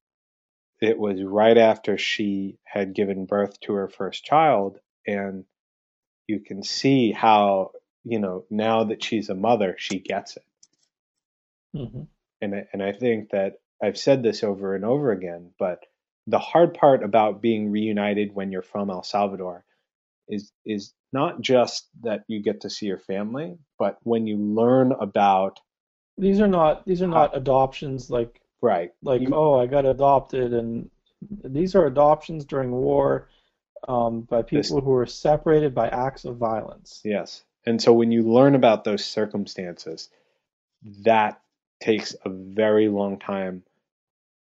it 0.81 0.99
was 0.99 1.23
right 1.23 1.59
after 1.59 1.99
she 1.99 2.59
had 2.64 2.95
given 2.95 3.27
birth 3.27 3.61
to 3.61 3.73
her 3.75 3.88
first 3.88 4.25
child 4.25 4.79
and 5.07 5.45
you 6.27 6.40
can 6.40 6.62
see 6.62 7.12
how 7.12 7.73
you 8.05 8.19
know 8.19 8.45
now 8.51 8.85
that 8.85 9.03
she's 9.03 9.29
a 9.29 9.35
mother 9.35 9.75
she 9.79 9.99
gets 9.99 10.37
it. 10.37 10.45
Hmm 11.77 12.03
and 12.40 12.55
I, 12.55 12.66
and 12.73 12.83
I 12.83 12.93
think 12.93 13.31
that 13.31 13.61
I've 13.83 13.99
said 13.99 14.23
this 14.23 14.43
over 14.43 14.75
and 14.75 14.85
over 14.85 15.12
again 15.12 15.51
but 15.59 15.85
the 16.27 16.38
hard 16.38 16.75
part 16.75 17.03
about 17.03 17.40
being 17.43 17.71
reunited 17.71 18.35
when 18.35 18.53
you're 18.53 18.62
from 18.62 18.90
El 18.90 19.03
Salvador 19.03 19.64
is 20.29 20.53
is 20.64 20.93
not 21.12 21.40
just 21.40 21.88
that 22.03 22.25
you 22.29 22.40
get 22.43 22.61
to 22.62 22.71
see 22.71 22.87
your 22.87 22.99
family 22.99 23.59
but 23.79 23.99
when 24.03 24.27
you 24.27 24.37
learn 24.37 24.93
about 24.93 25.61
these 26.19 26.40
are 26.40 26.49
not 26.49 26.87
these 26.87 27.03
are 27.03 27.09
not 27.09 27.37
adoptions 27.37 28.11
like 28.11 28.40
right 28.62 28.92
like 29.03 29.20
you- 29.23 29.35
oh 29.35 29.59
I 29.59 29.66
got 29.66 29.87
adopted 29.87 30.53
and 30.53 30.90
these 31.44 31.75
are 31.75 31.87
adoptions 31.87 32.44
during 32.44 32.70
war 32.73 33.29
um, 33.88 34.23
by 34.23 34.42
people 34.42 34.59
This- 34.59 34.70
who 34.85 34.90
were 34.90 35.07
separated 35.07 35.75
by 35.75 35.88
acts 35.88 36.25
of 36.25 36.37
violence. 36.37 37.01
Yes. 37.05 37.44
And 37.66 37.81
so 37.81 37.92
when 37.92 38.11
you 38.11 38.23
learn 38.23 38.55
about 38.55 38.85
those 38.85 39.05
circumstances, 39.05 40.09
that 41.05 41.40
takes 41.81 42.14
a 42.25 42.31
very 42.31 42.88
long 42.88 43.18
time 43.18 43.62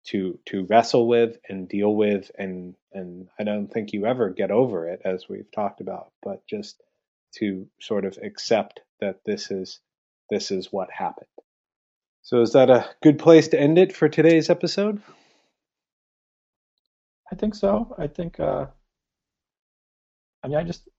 to 0.07 0.37
to 0.45 0.65
wrestle 0.65 1.07
with 1.07 1.37
and 1.49 1.67
deal 1.67 1.93
with 1.93 2.29
and 2.37 2.75
and 2.93 3.27
I 3.39 3.43
don't 3.43 3.67
think 3.71 3.93
you 3.93 4.05
ever 4.05 4.29
get 4.29 4.51
over 4.51 4.87
it 4.87 5.01
as 5.05 5.27
we've 5.29 5.51
talked 5.51 5.81
about, 5.81 6.11
but 6.21 6.45
just 6.45 6.81
to 7.37 7.67
sort 7.79 8.05
of 8.05 8.17
accept 8.21 8.81
that 8.99 9.23
this 9.25 9.49
is 9.51 9.79
this 10.29 10.51
is 10.51 10.71
what 10.71 10.89
happened. 10.91 11.27
So 12.25 12.41
is 12.41 12.53
that 12.53 12.71
a 12.71 12.89
good 13.03 13.19
place 13.19 13.49
to 13.49 13.59
end 13.59 13.77
it 13.77 13.95
for 13.95 14.09
today's 14.09 14.49
episode? 14.49 14.99
I 17.31 17.35
think 17.35 17.53
so. 17.53 17.95
I 17.99 18.07
think 18.07 18.39
uh, 18.39 18.65
I 20.43 20.47
mean 20.47 20.57
I 20.57 20.63
just 20.63 20.89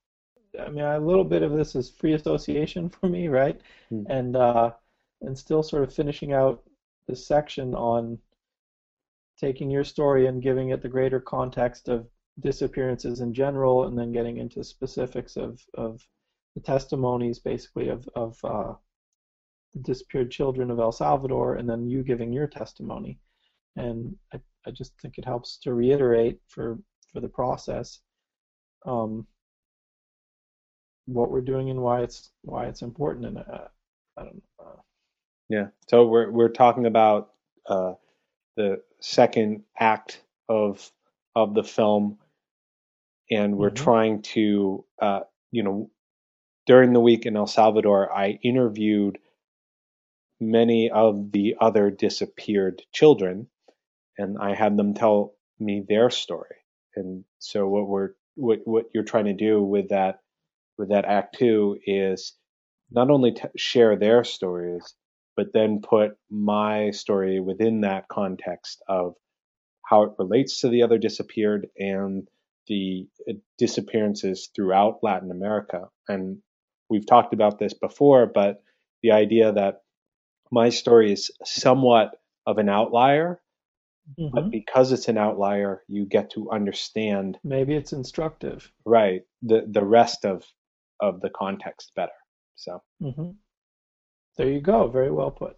I 0.57 0.69
mean 0.69 0.85
a 0.85 0.97
little 1.01 1.25
bit 1.25 1.43
of 1.43 1.51
this 1.51 1.75
is 1.75 1.89
free 1.89 2.13
association 2.13 2.87
for 3.01 3.09
me, 3.09 3.27
right? 3.27 3.59
Hmm. 3.89 4.03
And 4.09 4.37
uh, 4.37 4.71
and 5.19 5.37
still 5.37 5.63
sort 5.63 5.83
of 5.83 5.93
finishing 5.93 6.31
out 6.31 6.63
this 7.09 7.27
section 7.27 7.75
on 7.75 8.19
taking 9.37 9.69
your 9.69 9.83
story 9.83 10.27
and 10.27 10.41
giving 10.41 10.69
it 10.69 10.81
the 10.81 10.87
greater 10.87 11.19
context 11.19 11.89
of 11.89 12.07
disappearances 12.39 13.19
in 13.19 13.33
general, 13.33 13.83
and 13.83 13.99
then 13.99 14.13
getting 14.13 14.37
into 14.37 14.63
specifics 14.63 15.35
of 15.35 15.61
of 15.73 16.07
the 16.55 16.61
testimonies, 16.61 17.37
basically 17.39 17.89
of 17.89 18.07
of 18.15 18.39
uh, 18.45 18.71
the 18.71 18.77
disappeared 19.77 20.31
children 20.31 20.71
of 20.71 20.79
El 20.79 20.91
Salvador, 20.91 21.55
and 21.55 21.69
then 21.69 21.87
you 21.87 22.03
giving 22.03 22.33
your 22.33 22.47
testimony. 22.47 23.19
and 23.75 24.15
I, 24.33 24.39
I 24.65 24.71
just 24.71 24.93
think 25.01 25.17
it 25.17 25.25
helps 25.25 25.57
to 25.59 25.73
reiterate 25.73 26.39
for 26.47 26.79
for 27.13 27.21
the 27.21 27.29
process 27.29 27.99
um, 28.85 29.25
what 31.05 31.31
we're 31.31 31.41
doing 31.41 31.69
and 31.69 31.81
why 31.81 32.01
it's 32.01 32.31
why 32.43 32.65
it's 32.65 32.81
important. 32.81 33.25
And 33.25 33.37
uh, 33.37 33.67
I 34.17 34.23
don't 34.23 34.35
know. 34.35 34.65
Uh, 34.65 34.81
yeah. 35.49 35.67
So 35.87 36.05
we're 36.05 36.29
we're 36.31 36.49
talking 36.49 36.85
about 36.85 37.31
uh, 37.65 37.93
the 38.55 38.81
second 38.99 39.63
act 39.79 40.21
of 40.49 40.91
of 41.35 41.53
the 41.53 41.63
film, 41.63 42.17
and 43.31 43.57
we're 43.57 43.69
mm-hmm. 43.69 43.83
trying 43.83 44.21
to 44.23 44.85
uh, 45.01 45.21
you 45.51 45.63
know 45.63 45.89
during 46.65 46.91
the 46.93 46.99
week 46.99 47.25
in 47.25 47.37
El 47.37 47.47
Salvador, 47.47 48.13
I 48.13 48.39
interviewed 48.43 49.17
many 50.39 50.89
of 50.89 51.31
the 51.31 51.55
other 51.59 51.89
disappeared 51.89 52.81
children, 52.93 53.47
and 54.17 54.37
I 54.39 54.55
had 54.55 54.77
them 54.77 54.93
tell 54.93 55.33
me 55.59 55.83
their 55.87 56.09
story. 56.09 56.55
And 56.95 57.23
so 57.39 57.67
what 57.67 57.87
we're 57.87 58.11
what 58.35 58.59
what 58.65 58.85
you're 58.93 59.03
trying 59.03 59.25
to 59.25 59.33
do 59.33 59.63
with 59.63 59.89
that 59.89 60.19
with 60.77 60.89
that 60.89 61.05
act 61.05 61.37
two 61.39 61.77
is 61.85 62.33
not 62.91 63.09
only 63.09 63.33
t- 63.33 63.43
share 63.57 63.95
their 63.95 64.23
stories, 64.23 64.93
but 65.35 65.53
then 65.53 65.81
put 65.81 66.17
my 66.29 66.91
story 66.91 67.39
within 67.39 67.81
that 67.81 68.07
context 68.07 68.81
of 68.87 69.15
how 69.85 70.03
it 70.03 70.11
relates 70.19 70.61
to 70.61 70.69
the 70.69 70.83
other 70.83 70.97
disappeared 70.97 71.67
and 71.77 72.27
the 72.67 73.07
uh, 73.29 73.33
disappearances 73.57 74.49
throughout 74.55 74.99
Latin 75.03 75.31
America. 75.31 75.89
And 76.07 76.39
we've 76.89 77.05
talked 77.05 77.33
about 77.33 77.59
this 77.59 77.73
before, 77.73 78.25
but 78.25 78.61
the 79.01 79.11
idea 79.11 79.53
that 79.53 79.81
my 80.51 80.69
story 80.69 81.11
is 81.11 81.31
somewhat 81.43 82.11
of 82.45 82.57
an 82.57 82.69
outlier, 82.69 83.41
mm-hmm. 84.19 84.33
but 84.33 84.51
because 84.51 84.91
it's 84.91 85.07
an 85.07 85.17
outlier, 85.17 85.83
you 85.87 86.05
get 86.05 86.31
to 86.31 86.51
understand. 86.51 87.37
Maybe 87.43 87.75
it's 87.75 87.93
instructive. 87.93 88.71
Right. 88.85 89.21
The 89.41 89.65
the 89.69 89.83
rest 89.85 90.25
of 90.25 90.43
of 90.99 91.21
the 91.21 91.29
context 91.29 91.91
better. 91.95 92.11
So. 92.55 92.81
Mm-hmm. 93.01 93.31
There 94.37 94.49
you 94.49 94.61
go. 94.61 94.87
Very 94.87 95.11
well 95.11 95.31
put. 95.31 95.57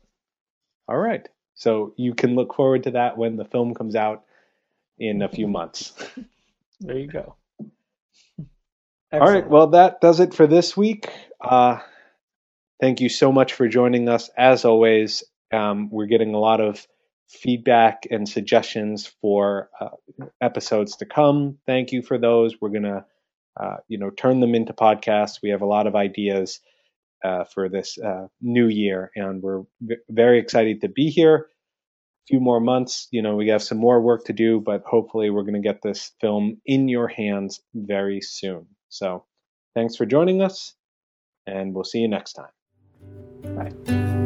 All 0.87 0.97
right. 0.97 1.27
So 1.53 1.93
you 1.97 2.15
can 2.15 2.35
look 2.35 2.55
forward 2.55 2.83
to 2.83 2.91
that 2.91 3.17
when 3.17 3.35
the 3.35 3.45
film 3.45 3.73
comes 3.73 3.95
out 3.95 4.23
in 4.97 5.21
a 5.21 5.29
few 5.29 5.47
months. 5.47 5.93
there 6.79 6.97
you 6.97 7.07
go. 7.07 7.35
Excellent. 9.11 9.27
All 9.27 9.33
right. 9.33 9.49
Well, 9.49 9.67
that 9.67 10.01
does 10.01 10.19
it 10.21 10.33
for 10.33 10.47
this 10.47 10.77
week. 10.77 11.09
Uh, 11.41 11.79
thank 12.79 13.01
you 13.01 13.09
so 13.09 13.31
much 13.31 13.53
for 13.53 13.67
joining 13.67 14.09
us. 14.09 14.29
As 14.37 14.65
always, 14.65 15.23
um, 15.51 15.89
we're 15.91 16.07
getting 16.07 16.33
a 16.33 16.39
lot 16.39 16.61
of 16.61 16.85
feedback 17.29 18.07
and 18.09 18.27
suggestions 18.27 19.07
for 19.21 19.69
uh, 19.79 19.89
episodes 20.41 20.97
to 20.97 21.05
come. 21.05 21.57
Thank 21.65 21.91
you 21.91 22.01
for 22.01 22.17
those. 22.17 22.55
We're 22.59 22.69
gonna, 22.69 23.05
uh, 23.59 23.77
you 23.87 23.99
know, 23.99 24.09
turn 24.09 24.39
them 24.39 24.55
into 24.55 24.73
podcasts. 24.73 25.39
We 25.41 25.49
have 25.49 25.61
a 25.61 25.67
lot 25.67 25.87
of 25.87 25.95
ideas 25.95 26.59
uh, 27.23 27.43
for 27.45 27.69
this 27.69 27.97
uh, 27.97 28.27
new 28.41 28.67
year, 28.67 29.11
and 29.15 29.41
we're 29.41 29.63
v- 29.81 29.97
very 30.09 30.39
excited 30.39 30.81
to 30.81 30.89
be 30.89 31.09
here. 31.09 31.35
A 31.35 32.27
few 32.27 32.39
more 32.39 32.59
months, 32.59 33.07
you 33.11 33.21
know, 33.21 33.35
we 33.35 33.49
have 33.49 33.63
some 33.63 33.77
more 33.77 34.01
work 34.01 34.25
to 34.25 34.33
do, 34.33 34.61
but 34.61 34.83
hopefully, 34.85 35.29
we're 35.29 35.43
going 35.43 35.61
to 35.61 35.67
get 35.67 35.81
this 35.81 36.11
film 36.21 36.61
in 36.65 36.87
your 36.87 37.07
hands 37.07 37.61
very 37.73 38.21
soon. 38.21 38.67
So, 38.89 39.25
thanks 39.75 39.95
for 39.95 40.05
joining 40.05 40.41
us, 40.41 40.73
and 41.45 41.73
we'll 41.73 41.83
see 41.83 41.99
you 41.99 42.07
next 42.07 42.33
time. 42.33 42.58
拜。 43.41 44.18